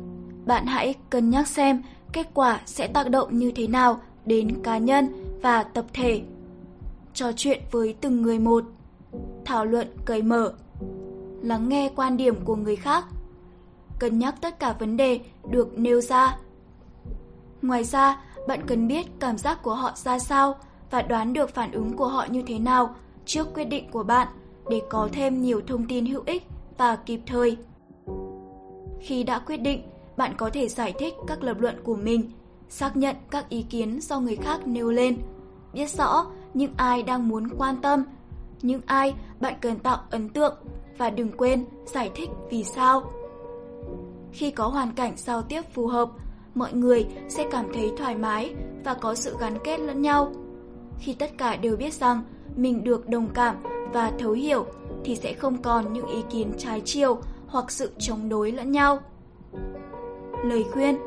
[0.45, 1.83] bạn hãy cân nhắc xem
[2.13, 5.07] kết quả sẽ tác động như thế nào đến cá nhân
[5.41, 6.21] và tập thể.
[7.13, 8.63] Trò chuyện với từng người một,
[9.45, 10.53] thảo luận cởi mở,
[11.41, 13.05] lắng nghe quan điểm của người khác,
[13.99, 16.37] cân nhắc tất cả vấn đề được nêu ra.
[17.61, 20.55] Ngoài ra, bạn cần biết cảm giác của họ ra sao
[20.91, 22.95] và đoán được phản ứng của họ như thế nào
[23.25, 24.27] trước quyết định của bạn
[24.69, 26.43] để có thêm nhiều thông tin hữu ích
[26.77, 27.57] và kịp thời.
[29.01, 29.81] Khi đã quyết định,
[30.17, 32.31] bạn có thể giải thích các lập luận của mình,
[32.69, 35.17] xác nhận các ý kiến do người khác nêu lên,
[35.73, 38.03] biết rõ những ai đang muốn quan tâm,
[38.61, 40.55] những ai bạn cần tạo ấn tượng
[40.97, 43.11] và đừng quên giải thích vì sao.
[44.31, 46.09] Khi có hoàn cảnh giao tiếp phù hợp,
[46.57, 50.31] mọi người sẽ cảm thấy thoải mái và có sự gắn kết lẫn nhau.
[50.99, 52.21] Khi tất cả đều biết rằng
[52.55, 53.55] mình được đồng cảm
[53.93, 54.65] và thấu hiểu
[55.03, 58.99] thì sẽ không còn những ý kiến trái chiều hoặc sự chống đối lẫn nhau
[60.43, 60.97] lời khuyên.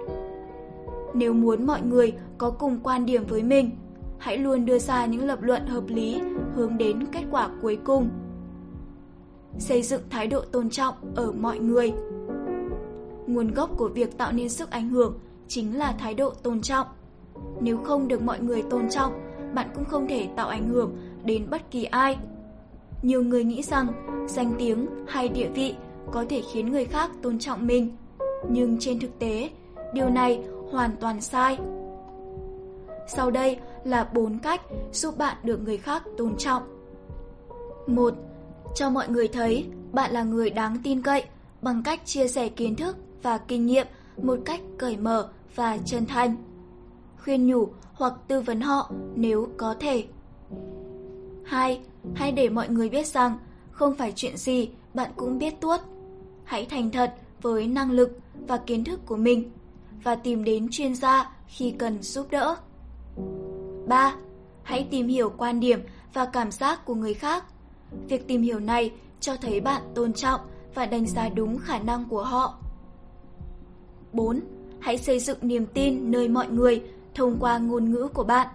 [1.14, 3.70] Nếu muốn mọi người có cùng quan điểm với mình,
[4.18, 6.22] hãy luôn đưa ra những lập luận hợp lý
[6.55, 8.09] hướng đến kết quả cuối cùng.
[9.59, 11.92] Xây dựng thái độ tôn trọng ở mọi người.
[13.26, 15.18] Nguồn gốc của việc tạo nên sức ảnh hưởng
[15.51, 16.86] chính là thái độ tôn trọng.
[17.61, 19.12] Nếu không được mọi người tôn trọng,
[19.55, 22.16] bạn cũng không thể tạo ảnh hưởng đến bất kỳ ai.
[23.03, 23.86] Nhiều người nghĩ rằng
[24.28, 25.74] danh tiếng hay địa vị
[26.12, 27.96] có thể khiến người khác tôn trọng mình,
[28.48, 29.51] nhưng trên thực tế,
[29.94, 31.59] điều này hoàn toàn sai.
[33.09, 34.61] Sau đây là 4 cách
[34.92, 36.62] giúp bạn được người khác tôn trọng.
[37.86, 38.14] 1.
[38.74, 41.24] Cho mọi người thấy bạn là người đáng tin cậy
[41.62, 43.86] bằng cách chia sẻ kiến thức và kinh nghiệm
[44.16, 46.36] một cách cởi mở và chân thành.
[47.24, 50.05] Khuyên nhủ hoặc tư vấn họ nếu có thể.
[51.44, 51.80] 2.
[52.14, 53.38] Hãy để mọi người biết rằng
[53.70, 55.80] không phải chuyện gì bạn cũng biết tuốt.
[56.44, 59.51] Hãy thành thật với năng lực và kiến thức của mình
[60.03, 62.57] và tìm đến chuyên gia khi cần giúp đỡ.
[63.86, 64.14] 3.
[64.62, 65.80] Hãy tìm hiểu quan điểm
[66.14, 67.44] và cảm giác của người khác.
[68.09, 70.40] Việc tìm hiểu này cho thấy bạn tôn trọng
[70.74, 72.59] và đánh giá đúng khả năng của họ.
[74.12, 74.40] 4.
[74.81, 76.83] Hãy xây dựng niềm tin nơi mọi người,
[77.14, 78.49] thông qua ngôn ngữ của bạn.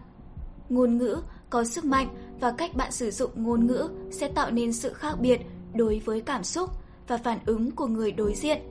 [0.69, 1.17] Ngôn ngữ
[1.49, 2.07] có sức mạnh
[2.39, 5.41] và cách bạn sử dụng ngôn ngữ sẽ tạo nên sự khác biệt
[5.73, 6.69] đối với cảm xúc
[7.07, 8.61] và phản ứng của người đối diện.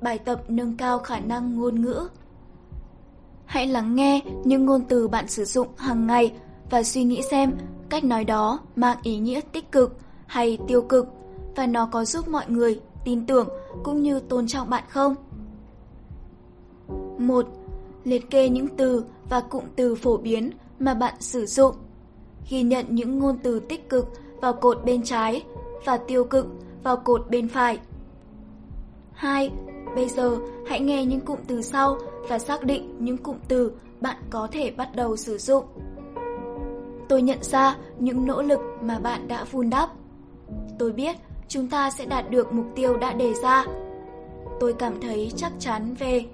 [0.00, 2.08] Bài tập nâng cao khả năng ngôn ngữ
[3.50, 6.32] Hãy lắng nghe những ngôn từ bạn sử dụng hàng ngày
[6.70, 7.52] và suy nghĩ xem
[7.88, 9.96] cách nói đó mang ý nghĩa tích cực
[10.26, 11.06] hay tiêu cực
[11.56, 13.48] và nó có giúp mọi người tin tưởng
[13.82, 15.14] cũng như tôn trọng bạn không?
[17.20, 17.46] 1.
[18.04, 21.74] Liệt kê những từ và cụm từ phổ biến mà bạn sử dụng.
[22.50, 24.08] Ghi nhận những ngôn từ tích cực
[24.40, 25.42] vào cột bên trái
[25.84, 26.46] và tiêu cực
[26.82, 27.78] vào cột bên phải.
[29.12, 29.50] 2.
[29.94, 31.98] Bây giờ hãy nghe những cụm từ sau
[32.28, 35.64] và xác định những cụm từ bạn có thể bắt đầu sử dụng.
[37.08, 39.90] Tôi nhận ra những nỗ lực mà bạn đã vun đắp.
[40.78, 41.16] Tôi biết
[41.48, 43.64] chúng ta sẽ đạt được mục tiêu đã đề ra.
[44.60, 46.24] Tôi cảm thấy chắc chắn về.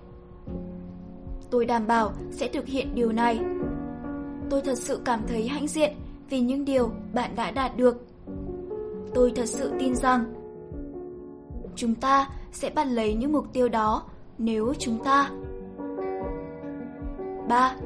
[1.50, 3.40] Tôi đảm bảo sẽ thực hiện điều này.
[4.50, 5.92] Tôi thật sự cảm thấy hãnh diện
[6.30, 8.06] vì những điều bạn đã đạt được.
[9.14, 10.24] Tôi thật sự tin rằng
[11.76, 14.02] chúng ta sẽ bắt lấy những mục tiêu đó
[14.38, 15.30] nếu chúng ta
[17.48, 17.76] 3.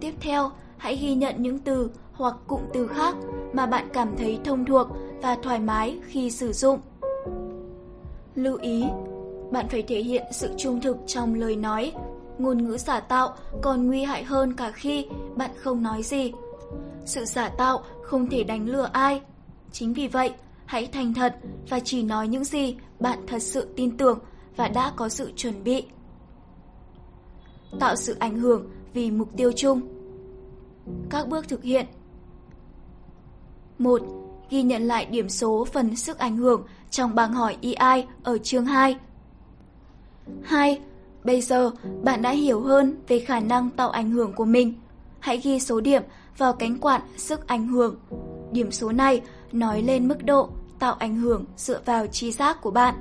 [0.00, 3.16] Tiếp theo, hãy ghi nhận những từ hoặc cụm từ khác
[3.52, 4.86] mà bạn cảm thấy thông thuộc
[5.22, 6.80] và thoải mái khi sử dụng.
[8.34, 8.84] Lưu ý,
[9.50, 11.92] bạn phải thể hiện sự trung thực trong lời nói.
[12.38, 15.06] Ngôn ngữ giả tạo còn nguy hại hơn cả khi
[15.36, 16.32] bạn không nói gì.
[17.04, 19.20] Sự giả tạo không thể đánh lừa ai.
[19.72, 20.32] Chính vì vậy,
[20.66, 21.36] hãy thành thật
[21.68, 24.18] và chỉ nói những gì bạn thật sự tin tưởng
[24.56, 25.84] và đã có sự chuẩn bị.
[27.80, 29.80] Tạo sự ảnh hưởng vì mục tiêu chung.
[31.10, 31.86] Các bước thực hiện
[33.78, 34.02] 1.
[34.50, 38.64] Ghi nhận lại điểm số phần sức ảnh hưởng trong bảng hỏi EI ở chương
[38.66, 38.96] 2.
[40.42, 40.80] 2.
[41.24, 41.70] Bây giờ,
[42.02, 44.74] bạn đã hiểu hơn về khả năng tạo ảnh hưởng của mình.
[45.20, 46.02] Hãy ghi số điểm
[46.38, 47.96] vào cánh quạt sức ảnh hưởng.
[48.52, 49.20] Điểm số này
[49.52, 50.48] nói lên mức độ
[50.78, 52.94] tạo ảnh hưởng dựa vào trí giác của bạn.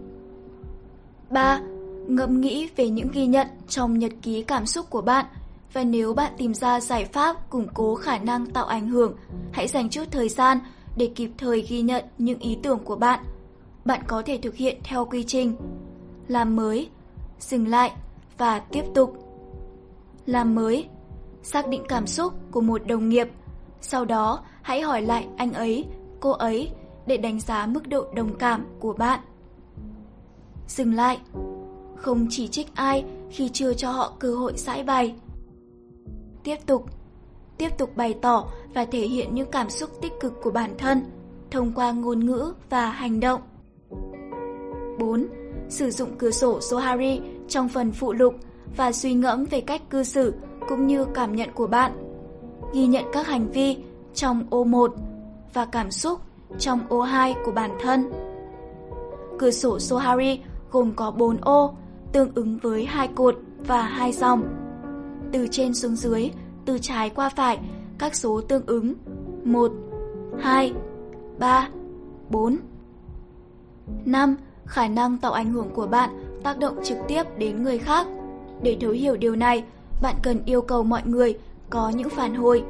[1.30, 1.62] 3.
[2.08, 5.26] Ngẫm nghĩ về những ghi nhận trong nhật ký cảm xúc của bạn
[5.74, 9.16] và nếu bạn tìm ra giải pháp củng cố khả năng tạo ảnh hưởng,
[9.52, 10.60] hãy dành chút thời gian
[10.98, 13.20] để kịp thời ghi nhận những ý tưởng của bạn.
[13.86, 15.56] Bạn có thể thực hiện theo quy trình
[16.28, 16.90] làm mới,
[17.40, 17.92] dừng lại
[18.44, 19.14] và tiếp tục.
[20.26, 20.90] Làm mới,
[21.44, 23.28] xác định cảm xúc của một đồng nghiệp,
[23.82, 25.86] sau đó hãy hỏi lại anh ấy,
[26.20, 26.72] cô ấy
[27.08, 29.20] để đánh giá mức độ đồng cảm của bạn.
[30.68, 31.20] Dừng lại,
[31.96, 35.16] không chỉ trích ai khi chưa cho họ cơ hội giải bày.
[36.44, 36.86] Tiếp tục,
[37.58, 41.04] tiếp tục bày tỏ và thể hiện những cảm xúc tích cực của bản thân
[41.52, 43.42] thông qua ngôn ngữ và hành động.
[45.00, 45.28] 4.
[45.70, 48.36] Sử dụng cửa sổ Sohari trong phần phụ lục
[48.78, 50.34] và suy ngẫm về cách cư xử
[50.68, 51.92] cũng như cảm nhận của bạn.
[52.74, 53.78] Ghi nhận các hành vi
[54.14, 54.94] trong ô 1
[55.54, 56.20] và cảm xúc
[56.60, 58.12] trong ô 2 của bản thân.
[59.40, 60.40] Cửa sổ Sohari
[60.72, 61.76] gồm có 4 ô,
[62.12, 63.36] tương ứng với hai cột
[63.68, 64.44] và hai dòng.
[65.32, 66.32] Từ trên xuống dưới,
[66.66, 67.60] từ trái qua phải,
[67.98, 68.94] các số tương ứng
[69.44, 69.72] 1,
[70.40, 70.74] 2,
[71.40, 71.70] 3,
[72.30, 72.58] 4.
[74.06, 74.36] 5.
[74.66, 78.08] Khả năng tạo ảnh hưởng của bạn tác động trực tiếp đến người khác.
[78.62, 79.64] Để thấu hiểu điều này,
[80.02, 81.38] bạn cần yêu cầu mọi người
[81.70, 82.64] có những phản hồi.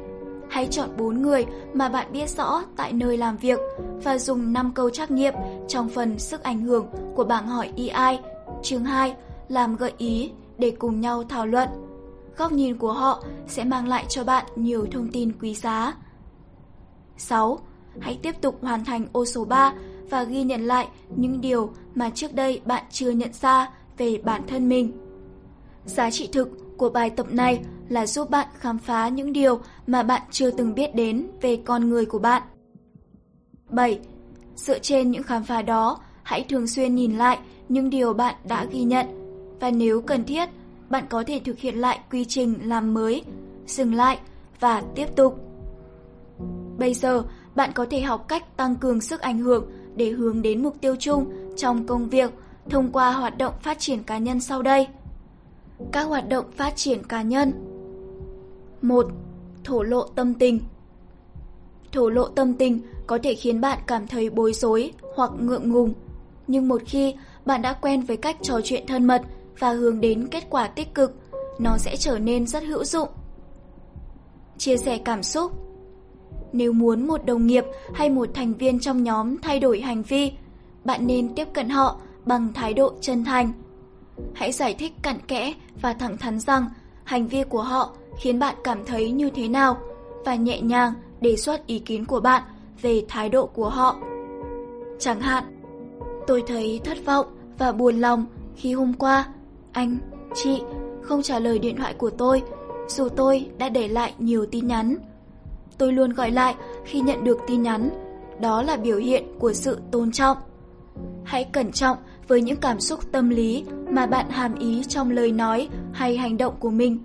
[0.48, 3.58] Hãy chọn 4 người mà bạn biết rõ tại nơi làm việc
[4.04, 5.34] và dùng 5 câu trắc nghiệm
[5.68, 8.18] trong phần sức ảnh hưởng của bảng hỏi EI
[8.62, 9.14] chương 2
[9.48, 11.68] làm gợi ý để cùng nhau thảo luận.
[12.36, 15.94] Góc nhìn của họ sẽ mang lại cho bạn nhiều thông tin quý giá.
[17.16, 17.58] 6.
[18.00, 19.72] Hãy tiếp tục hoàn thành ô số 3
[20.10, 24.42] và ghi nhận lại những điều mà trước đây bạn chưa nhận ra về bản
[24.46, 24.92] thân mình.
[25.84, 30.02] Giá trị thực của bài tập này là giúp bạn khám phá những điều mà
[30.02, 32.42] bạn chưa từng biết đến về con người của bạn.
[33.70, 34.00] 7.
[34.56, 37.38] Dựa trên những khám phá đó, hãy thường xuyên nhìn lại
[37.68, 39.06] những điều bạn đã ghi nhận
[39.60, 40.48] và nếu cần thiết,
[40.90, 43.22] bạn có thể thực hiện lại quy trình làm mới,
[43.66, 44.18] dừng lại
[44.60, 45.40] và tiếp tục.
[46.78, 47.22] Bây giờ,
[47.54, 50.96] bạn có thể học cách tăng cường sức ảnh hưởng để hướng đến mục tiêu
[50.98, 52.30] chung trong công việc
[52.70, 54.88] thông qua hoạt động phát triển cá nhân sau đây.
[55.92, 57.52] Các hoạt động phát triển cá nhân
[58.82, 59.06] 1.
[59.64, 60.60] Thổ lộ tâm tình
[61.92, 65.94] Thổ lộ tâm tình có thể khiến bạn cảm thấy bối rối hoặc ngượng ngùng.
[66.46, 67.14] Nhưng một khi
[67.46, 69.22] bạn đã quen với cách trò chuyện thân mật
[69.58, 71.14] và hướng đến kết quả tích cực,
[71.58, 73.08] nó sẽ trở nên rất hữu dụng.
[74.58, 75.52] Chia sẻ cảm xúc
[76.56, 80.32] nếu muốn một đồng nghiệp hay một thành viên trong nhóm thay đổi hành vi,
[80.84, 83.52] bạn nên tiếp cận họ bằng thái độ chân thành.
[84.34, 86.66] Hãy giải thích cặn kẽ và thẳng thắn rằng
[87.04, 89.78] hành vi của họ khiến bạn cảm thấy như thế nào
[90.24, 92.42] và nhẹ nhàng đề xuất ý kiến của bạn
[92.82, 93.96] về thái độ của họ.
[94.98, 95.44] Chẳng hạn,
[96.26, 97.26] tôi thấy thất vọng
[97.58, 98.26] và buồn lòng
[98.56, 99.26] khi hôm qua
[99.72, 99.98] anh,
[100.34, 100.62] chị
[101.02, 102.42] không trả lời điện thoại của tôi
[102.88, 104.96] dù tôi đã để lại nhiều tin nhắn.
[105.78, 106.54] Tôi luôn gọi lại
[106.84, 107.90] khi nhận được tin nhắn,
[108.40, 110.36] đó là biểu hiện của sự tôn trọng.
[111.24, 111.96] Hãy cẩn trọng
[112.28, 116.36] với những cảm xúc tâm lý mà bạn hàm ý trong lời nói hay hành
[116.36, 116.98] động của mình.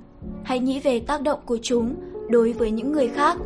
[0.43, 1.95] Hãy nghĩ về tác động của chúng
[2.29, 3.37] đối với những người khác.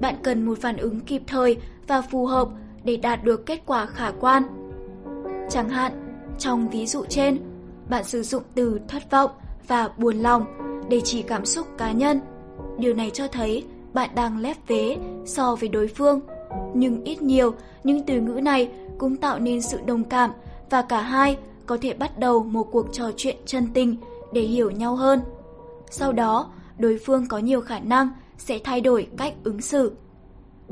[0.00, 2.48] Bạn cần một phản ứng kịp thời và phù hợp
[2.84, 4.42] để đạt được kết quả khả quan.
[5.50, 5.92] Chẳng hạn,
[6.38, 7.38] trong ví dụ trên,
[7.88, 9.30] bạn sử dụng từ thất vọng
[9.68, 10.44] và buồn lòng
[10.88, 12.20] để chỉ cảm xúc cá nhân.
[12.78, 13.64] Điều này cho thấy
[13.94, 16.20] bạn đang lép vế so với đối phương.
[16.74, 20.30] Nhưng ít nhiều, những từ ngữ này cũng tạo nên sự đồng cảm
[20.70, 21.36] và cả hai
[21.66, 23.96] có thể bắt đầu một cuộc trò chuyện chân tình
[24.32, 25.20] để hiểu nhau hơn.
[25.90, 29.92] Sau đó, đối phương có nhiều khả năng sẽ thay đổi cách ứng xử.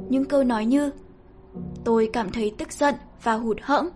[0.09, 0.91] Những câu nói như
[1.85, 3.89] Tôi cảm thấy tức giận và hụt hẫng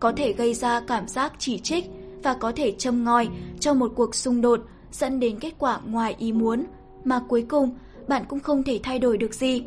[0.00, 1.84] có thể gây ra cảm giác chỉ trích
[2.22, 3.28] và có thể châm ngòi
[3.60, 4.60] cho một cuộc xung đột
[4.92, 6.64] dẫn đến kết quả ngoài ý muốn
[7.04, 7.76] mà cuối cùng
[8.08, 9.62] bạn cũng không thể thay đổi được gì.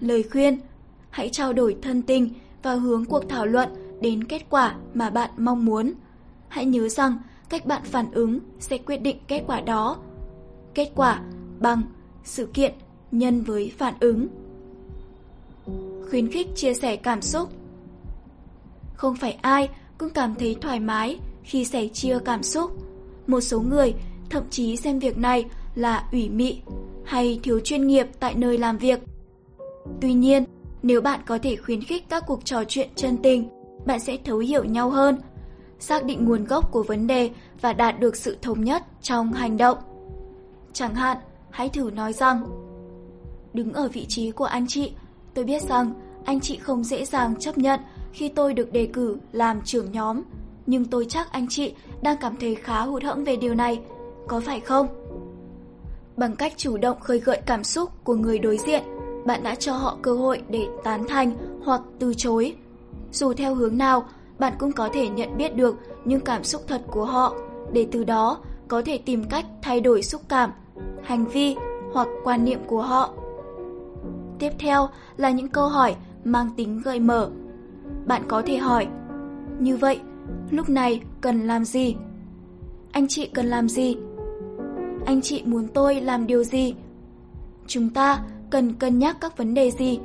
[0.00, 0.58] Lời khuyên,
[1.10, 2.30] Hãy trao đổi thân tình
[2.62, 3.68] và hướng cuộc thảo luận
[4.00, 5.92] đến kết quả mà bạn mong muốn.
[6.48, 7.18] Hãy nhớ rằng
[7.48, 9.96] cách bạn phản ứng sẽ quyết định kết quả đó.
[10.74, 11.22] Kết quả
[11.60, 11.82] bằng
[12.24, 12.72] sự kiện
[13.12, 14.28] nhân với phản ứng.
[16.10, 17.48] Khuyến khích chia sẻ cảm xúc
[18.94, 19.68] Không phải ai
[19.98, 22.70] cũng cảm thấy thoải mái khi sẻ chia cảm xúc.
[23.26, 23.94] Một số người
[24.30, 25.44] thậm chí xem việc này
[25.78, 26.60] là ủy mị
[27.04, 29.00] hay thiếu chuyên nghiệp tại nơi làm việc.
[30.00, 30.44] Tuy nhiên,
[30.82, 33.48] nếu bạn có thể khuyến khích các cuộc trò chuyện chân tình,
[33.86, 35.18] bạn sẽ thấu hiểu nhau hơn,
[35.78, 39.56] xác định nguồn gốc của vấn đề và đạt được sự thống nhất trong hành
[39.56, 39.78] động.
[40.72, 41.16] Chẳng hạn,
[41.50, 42.44] hãy thử nói rằng
[43.54, 44.92] Đứng ở vị trí của anh chị,
[45.34, 45.92] tôi biết rằng
[46.24, 47.80] anh chị không dễ dàng chấp nhận
[48.12, 50.22] khi tôi được đề cử làm trưởng nhóm,
[50.66, 53.80] nhưng tôi chắc anh chị đang cảm thấy khá hụt hẫng về điều này,
[54.28, 54.86] có phải không?
[56.18, 58.82] Bằng cách chủ động khơi gợi cảm xúc của người đối diện,
[59.26, 61.32] bạn đã cho họ cơ hội để tán thành
[61.64, 62.54] hoặc từ chối.
[63.12, 64.04] Dù theo hướng nào,
[64.38, 67.34] bạn cũng có thể nhận biết được những cảm xúc thật của họ,
[67.72, 68.38] để từ đó
[68.68, 70.50] có thể tìm cách thay đổi xúc cảm,
[71.02, 71.56] hành vi
[71.92, 73.14] hoặc quan niệm của họ.
[74.38, 77.30] Tiếp theo là những câu hỏi mang tính gợi mở.
[78.06, 78.86] Bạn có thể hỏi,
[79.58, 80.00] như vậy,
[80.50, 81.96] lúc này cần làm gì?
[82.92, 83.96] Anh chị cần làm gì?
[85.06, 86.74] Anh chị muốn tôi làm điều gì?
[87.66, 90.00] Chúng ta cần cân nhắc các vấn đề gì?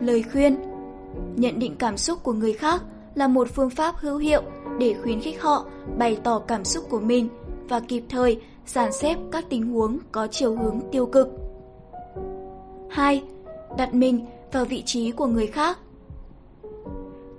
[0.00, 0.56] Lời khuyên,
[1.36, 2.82] Nhận định cảm xúc của người khác
[3.14, 4.42] là một phương pháp hữu hiệu
[4.78, 5.66] để khuyến khích họ
[5.98, 7.28] bày tỏ cảm xúc của mình
[7.68, 11.28] và kịp thời dàn xếp các tình huống có chiều hướng tiêu cực.
[12.90, 13.22] 2.
[13.78, 15.78] Đặt mình vào vị trí của người khác.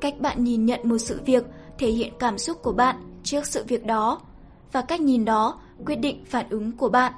[0.02, 1.44] Cách bạn nhìn nhận một sự việc
[1.78, 4.22] thể hiện cảm xúc của bạn trước sự việc đó
[4.72, 7.14] và cách nhìn đó quyết định phản ứng của bạn.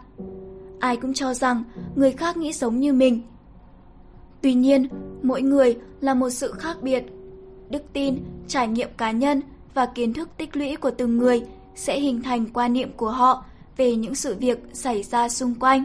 [0.80, 1.64] Ai cũng cho rằng
[1.95, 3.22] người khác nghĩ giống như mình.
[4.41, 4.88] Tuy nhiên,
[5.24, 7.03] mỗi người là một sự khác biệt.
[7.70, 9.41] Đức tin, trải nghiệm cá nhân
[9.74, 11.43] và kiến thức tích lũy của từng người
[11.76, 13.45] sẽ hình thành quan niệm của họ
[13.78, 15.84] về những sự việc xảy ra xung quanh.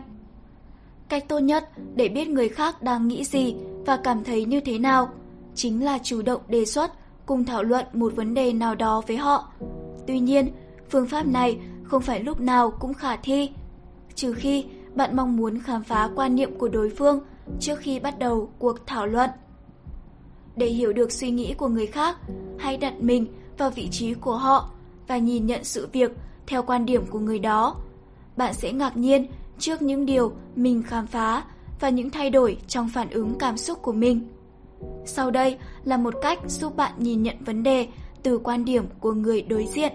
[1.08, 3.54] Cách tốt nhất để biết người khác đang nghĩ gì
[3.86, 5.08] và cảm thấy như thế nào
[5.54, 6.92] chính là chủ động đề xuất
[7.26, 9.52] cùng thảo luận một vấn đề nào đó với họ.
[10.06, 10.48] Tuy nhiên,
[10.90, 11.58] phương pháp này
[11.94, 13.50] không phải lúc nào cũng khả thi,
[14.14, 14.64] trừ khi
[14.94, 17.20] bạn mong muốn khám phá quan niệm của đối phương
[17.60, 19.30] trước khi bắt đầu cuộc thảo luận.
[20.56, 22.16] Để hiểu được suy nghĩ của người khác,
[22.58, 23.26] hãy đặt mình
[23.58, 24.70] vào vị trí của họ
[25.08, 26.12] và nhìn nhận sự việc
[26.46, 27.76] theo quan điểm của người đó.
[28.36, 29.26] Bạn sẽ ngạc nhiên
[29.58, 31.44] trước những điều mình khám phá
[31.80, 34.28] và những thay đổi trong phản ứng cảm xúc của mình.
[35.06, 37.88] Sau đây là một cách giúp bạn nhìn nhận vấn đề
[38.22, 39.92] từ quan điểm của người đối diện.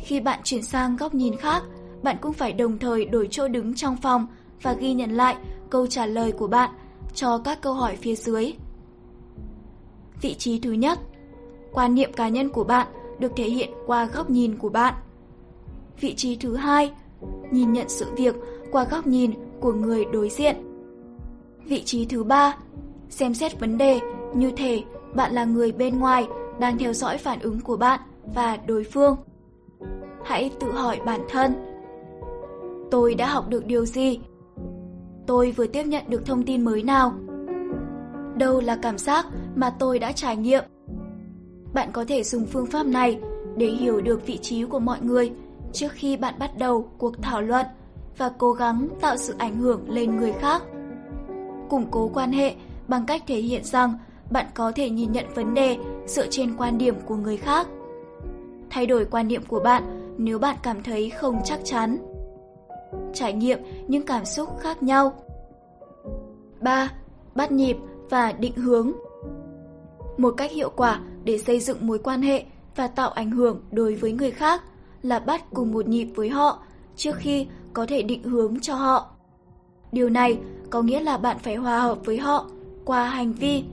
[0.00, 1.62] Khi bạn chuyển sang góc nhìn khác,
[2.02, 4.26] bạn cũng phải đồng thời đổi chỗ đứng trong phòng
[4.62, 5.36] và ghi nhận lại
[5.70, 6.70] câu trả lời của bạn
[7.14, 8.52] cho các câu hỏi phía dưới.
[10.20, 10.98] Vị trí thứ nhất,
[11.72, 12.86] quan niệm cá nhân của bạn
[13.18, 14.94] được thể hiện qua góc nhìn của bạn.
[16.00, 16.92] Vị trí thứ hai,
[17.50, 18.34] nhìn nhận sự việc
[18.72, 20.56] qua góc nhìn của người đối diện.
[21.64, 22.56] Vị trí thứ ba,
[23.10, 24.00] xem xét vấn đề
[24.34, 24.82] như thể
[25.14, 26.26] bạn là người bên ngoài
[26.58, 28.00] đang theo dõi phản ứng của bạn
[28.34, 29.16] và đối phương.
[30.24, 31.52] Hãy tự hỏi bản thân.
[32.90, 34.20] Tôi đã học được điều gì?
[35.26, 37.12] Tôi vừa tiếp nhận được thông tin mới nào?
[38.36, 40.64] Đâu là cảm giác mà tôi đã trải nghiệm?
[41.74, 43.20] Bạn có thể dùng phương pháp này
[43.56, 45.32] để hiểu được vị trí của mọi người
[45.72, 47.66] trước khi bạn bắt đầu cuộc thảo luận
[48.18, 50.62] và cố gắng tạo sự ảnh hưởng lên người khác.
[51.68, 52.54] Củng cố quan hệ
[52.88, 53.94] bằng cách thể hiện rằng
[54.30, 55.76] bạn có thể nhìn nhận vấn đề
[56.06, 57.66] dựa trên quan điểm của người khác.
[58.74, 61.98] Thay đổi quan niệm của bạn nếu bạn cảm thấy không chắc chắn.
[63.14, 63.58] Trải nghiệm
[63.88, 65.12] những cảm xúc khác nhau.
[66.60, 66.92] 3.
[67.34, 67.76] Bắt nhịp
[68.10, 68.92] và định hướng
[70.16, 72.44] Một cách hiệu quả để xây dựng mối quan hệ
[72.76, 74.62] và tạo ảnh hưởng đối với người khác
[75.02, 76.62] là bắt cùng một nhịp với họ
[76.96, 79.10] trước khi có thể định hướng cho họ.
[79.92, 80.38] Điều này
[80.70, 82.50] có nghĩa là bạn phải hòa hợp với họ
[82.84, 83.64] qua hành vi,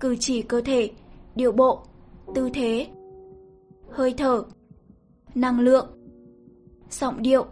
[0.00, 0.90] cử chỉ cơ thể,
[1.34, 1.80] điệu bộ,
[2.34, 2.86] tư thế,
[3.92, 4.42] hơi thở,
[5.34, 5.86] năng lượng,
[6.90, 7.46] giọng điệu,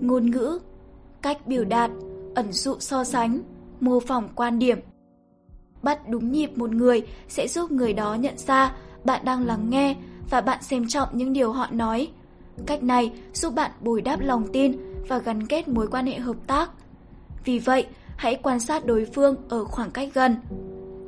[0.00, 0.58] ngôn ngữ,
[1.22, 1.90] cách biểu đạt,
[2.34, 3.40] ẩn dụ so sánh,
[3.80, 4.78] mô phỏng quan điểm.
[5.82, 9.96] Bắt đúng nhịp một người sẽ giúp người đó nhận ra bạn đang lắng nghe
[10.30, 12.08] và bạn xem trọng những điều họ nói.
[12.66, 14.72] Cách này giúp bạn bồi đáp lòng tin
[15.08, 16.70] và gắn kết mối quan hệ hợp tác.
[17.44, 20.36] Vì vậy, hãy quan sát đối phương ở khoảng cách gần.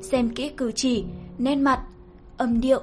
[0.03, 1.05] Xem kỹ cử chỉ,
[1.39, 1.83] nét mặt,
[2.37, 2.81] âm điệu,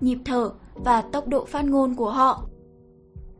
[0.00, 2.44] nhịp thở và tốc độ phát ngôn của họ.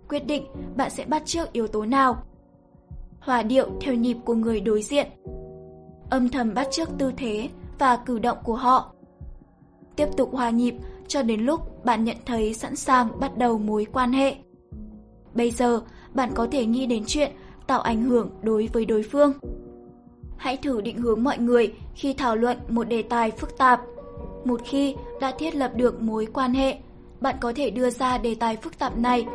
[0.09, 2.17] Quyết định bạn sẽ bắt chước yếu tố nào.
[3.21, 5.07] Hòa điệu theo nhịp của người đối diện.
[6.11, 8.93] Âm thầm bắt chước tư thế và cử động của họ.
[9.97, 10.75] Tiếp tục hòa nhịp
[11.09, 14.37] cho đến lúc bạn nhận thấy sẵn sàng bắt đầu mối quan hệ.
[15.35, 15.81] Bây giờ,
[16.15, 17.33] bạn có thể nghĩ đến chuyện
[17.67, 19.33] tạo ảnh hưởng đối với đối phương.
[20.37, 23.81] Hãy thử định hướng mọi người khi thảo luận một đề tài phức tạp.
[24.45, 26.79] Một khi đã thiết lập được mối quan hệ,
[27.21, 29.27] bạn có thể đưa ra đề tài phức tạp này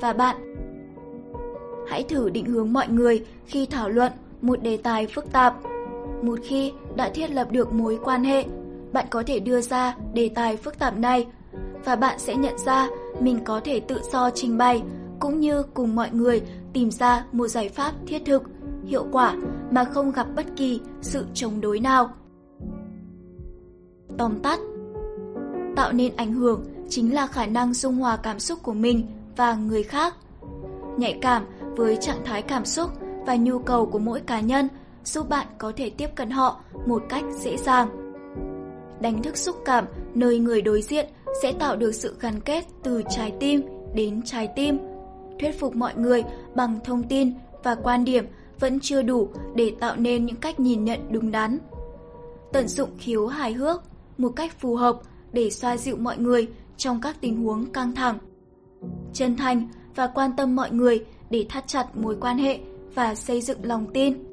[0.00, 0.54] và bạn
[1.86, 5.56] Hãy thử định hướng mọi người khi thảo luận một đề tài phức tạp.
[6.22, 8.44] Một khi đã thiết lập được mối quan hệ,
[8.92, 11.26] bạn có thể đưa ra đề tài phức tạp này
[11.84, 12.88] và bạn sẽ nhận ra
[13.20, 14.82] mình có thể tự do trình bày
[15.20, 18.42] cũng như cùng mọi người tìm ra một giải pháp thiết thực,
[18.86, 19.36] hiệu quả
[19.70, 22.10] mà không gặp bất kỳ sự chống đối nào.
[24.18, 24.60] Tóm tắt
[25.76, 29.06] Tạo nên ảnh hưởng chính là khả năng dung hòa cảm xúc của mình
[29.36, 30.14] và người khác.
[30.96, 32.90] Nhạy cảm với trạng thái cảm xúc
[33.26, 34.68] và nhu cầu của mỗi cá nhân
[35.04, 37.88] giúp bạn có thể tiếp cận họ một cách dễ dàng.
[39.00, 39.84] Đánh thức xúc cảm
[40.14, 41.06] nơi người đối diện
[41.42, 43.62] sẽ tạo được sự gắn kết từ trái tim
[43.94, 44.78] đến trái tim.
[45.40, 47.32] Thuyết phục mọi người bằng thông tin
[47.62, 48.26] và quan điểm
[48.60, 51.58] vẫn chưa đủ để tạo nên những cách nhìn nhận đúng đắn.
[52.52, 53.82] Tận dụng khiếu hài hước
[54.18, 54.96] một cách phù hợp
[55.32, 58.18] để xoa dịu mọi người trong các tình huống căng thẳng.
[59.12, 62.60] Chân thành và quan tâm mọi người để thắt chặt mối quan hệ
[62.94, 64.24] và xây dựng lòng tin.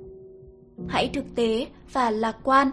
[0.87, 2.71] Hãy thực tế và lạc quan,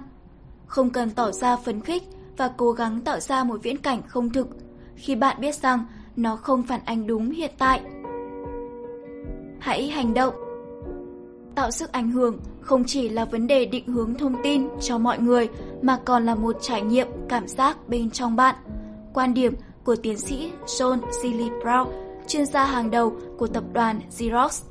[0.66, 2.03] không cần tỏ ra phấn khích
[2.36, 4.49] và cố gắng tạo ra một viễn cảnh không thực
[4.95, 5.85] khi bạn biết rằng
[6.16, 7.81] nó không phản ánh đúng hiện tại.
[9.61, 10.35] Hãy hành động.
[11.55, 15.19] Tạo sức ảnh hưởng không chỉ là vấn đề định hướng thông tin cho mọi
[15.19, 15.49] người
[15.82, 18.55] mà còn là một trải nghiệm cảm giác bên trong bạn.
[19.14, 19.55] Quan điểm
[19.85, 21.86] của tiến sĩ John Seeley Brown,
[22.26, 24.62] chuyên gia hàng đầu của tập đoàn Xerox.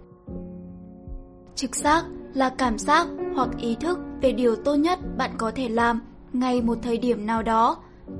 [1.55, 5.69] Trực giác là cảm giác hoặc ý thức về điều tốt nhất bạn có thể
[5.69, 6.01] làm
[6.33, 7.77] ngay một thời điểm nào đó.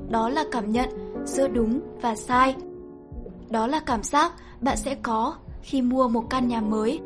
[0.08, 0.88] Đó là cảm nhận
[1.24, 2.56] giữa đúng và sai.
[3.50, 7.00] Đó là cảm giác bạn sẽ có khi mua một căn nhà mới.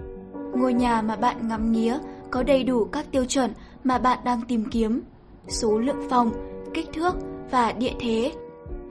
[0.54, 1.98] Ngôi nhà mà bạn ngắm nghía
[2.30, 3.50] có đầy đủ các tiêu chuẩn
[3.84, 5.02] mà bạn đang tìm kiếm.
[5.48, 6.30] Số lượng phòng,
[6.74, 7.14] kích thước
[7.50, 8.32] và địa thế.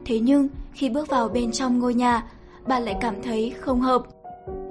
[0.06, 2.24] Thế nhưng khi bước vào bên trong ngôi nhà,
[2.68, 4.04] bạn lại cảm thấy không hợp.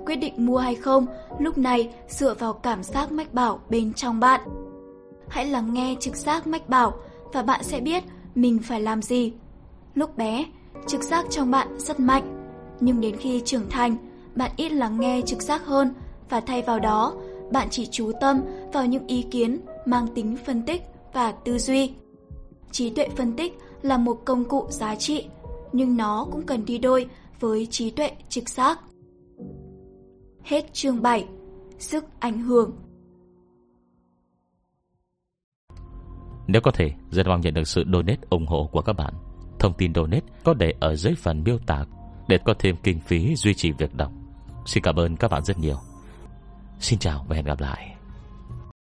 [0.06, 1.06] Quyết định mua hay không
[1.38, 4.40] lúc này dựa vào cảm giác mách bảo bên trong bạn.
[5.28, 6.94] Hãy lắng nghe trực giác mách bảo
[7.32, 8.04] và bạn sẽ biết
[8.34, 9.32] mình phải làm gì.
[9.94, 10.44] Lúc bé,
[10.86, 12.36] trực giác trong bạn rất mạnh.
[12.80, 13.96] Nhưng đến khi trưởng thành,
[14.34, 15.94] bạn ít lắng nghe trực giác hơn
[16.28, 17.14] và thay vào đó,
[17.52, 18.40] bạn chỉ chú tâm
[18.72, 20.82] vào những ý kiến mang tính phân tích
[21.12, 21.92] và tư duy.
[22.72, 25.28] Trí tuệ phân tích là một công cụ giá trị,
[25.72, 27.06] nhưng nó cũng cần đi đôi
[27.40, 28.80] với trí tuệ trực giác.
[30.44, 31.24] Hết chương 7.
[31.78, 32.72] Sức ảnh hưởng
[36.46, 39.14] Nếu có thể, rất mong nhận được sự donate ủng hộ của các bạn.
[39.58, 41.84] Thông tin donate có để ở dưới phần miêu tả
[42.28, 44.12] để có thêm kinh phí duy trì việc đọc.
[44.66, 45.76] Xin cảm ơn các bạn rất nhiều.
[46.80, 47.99] Xin chào và hẹn gặp lại.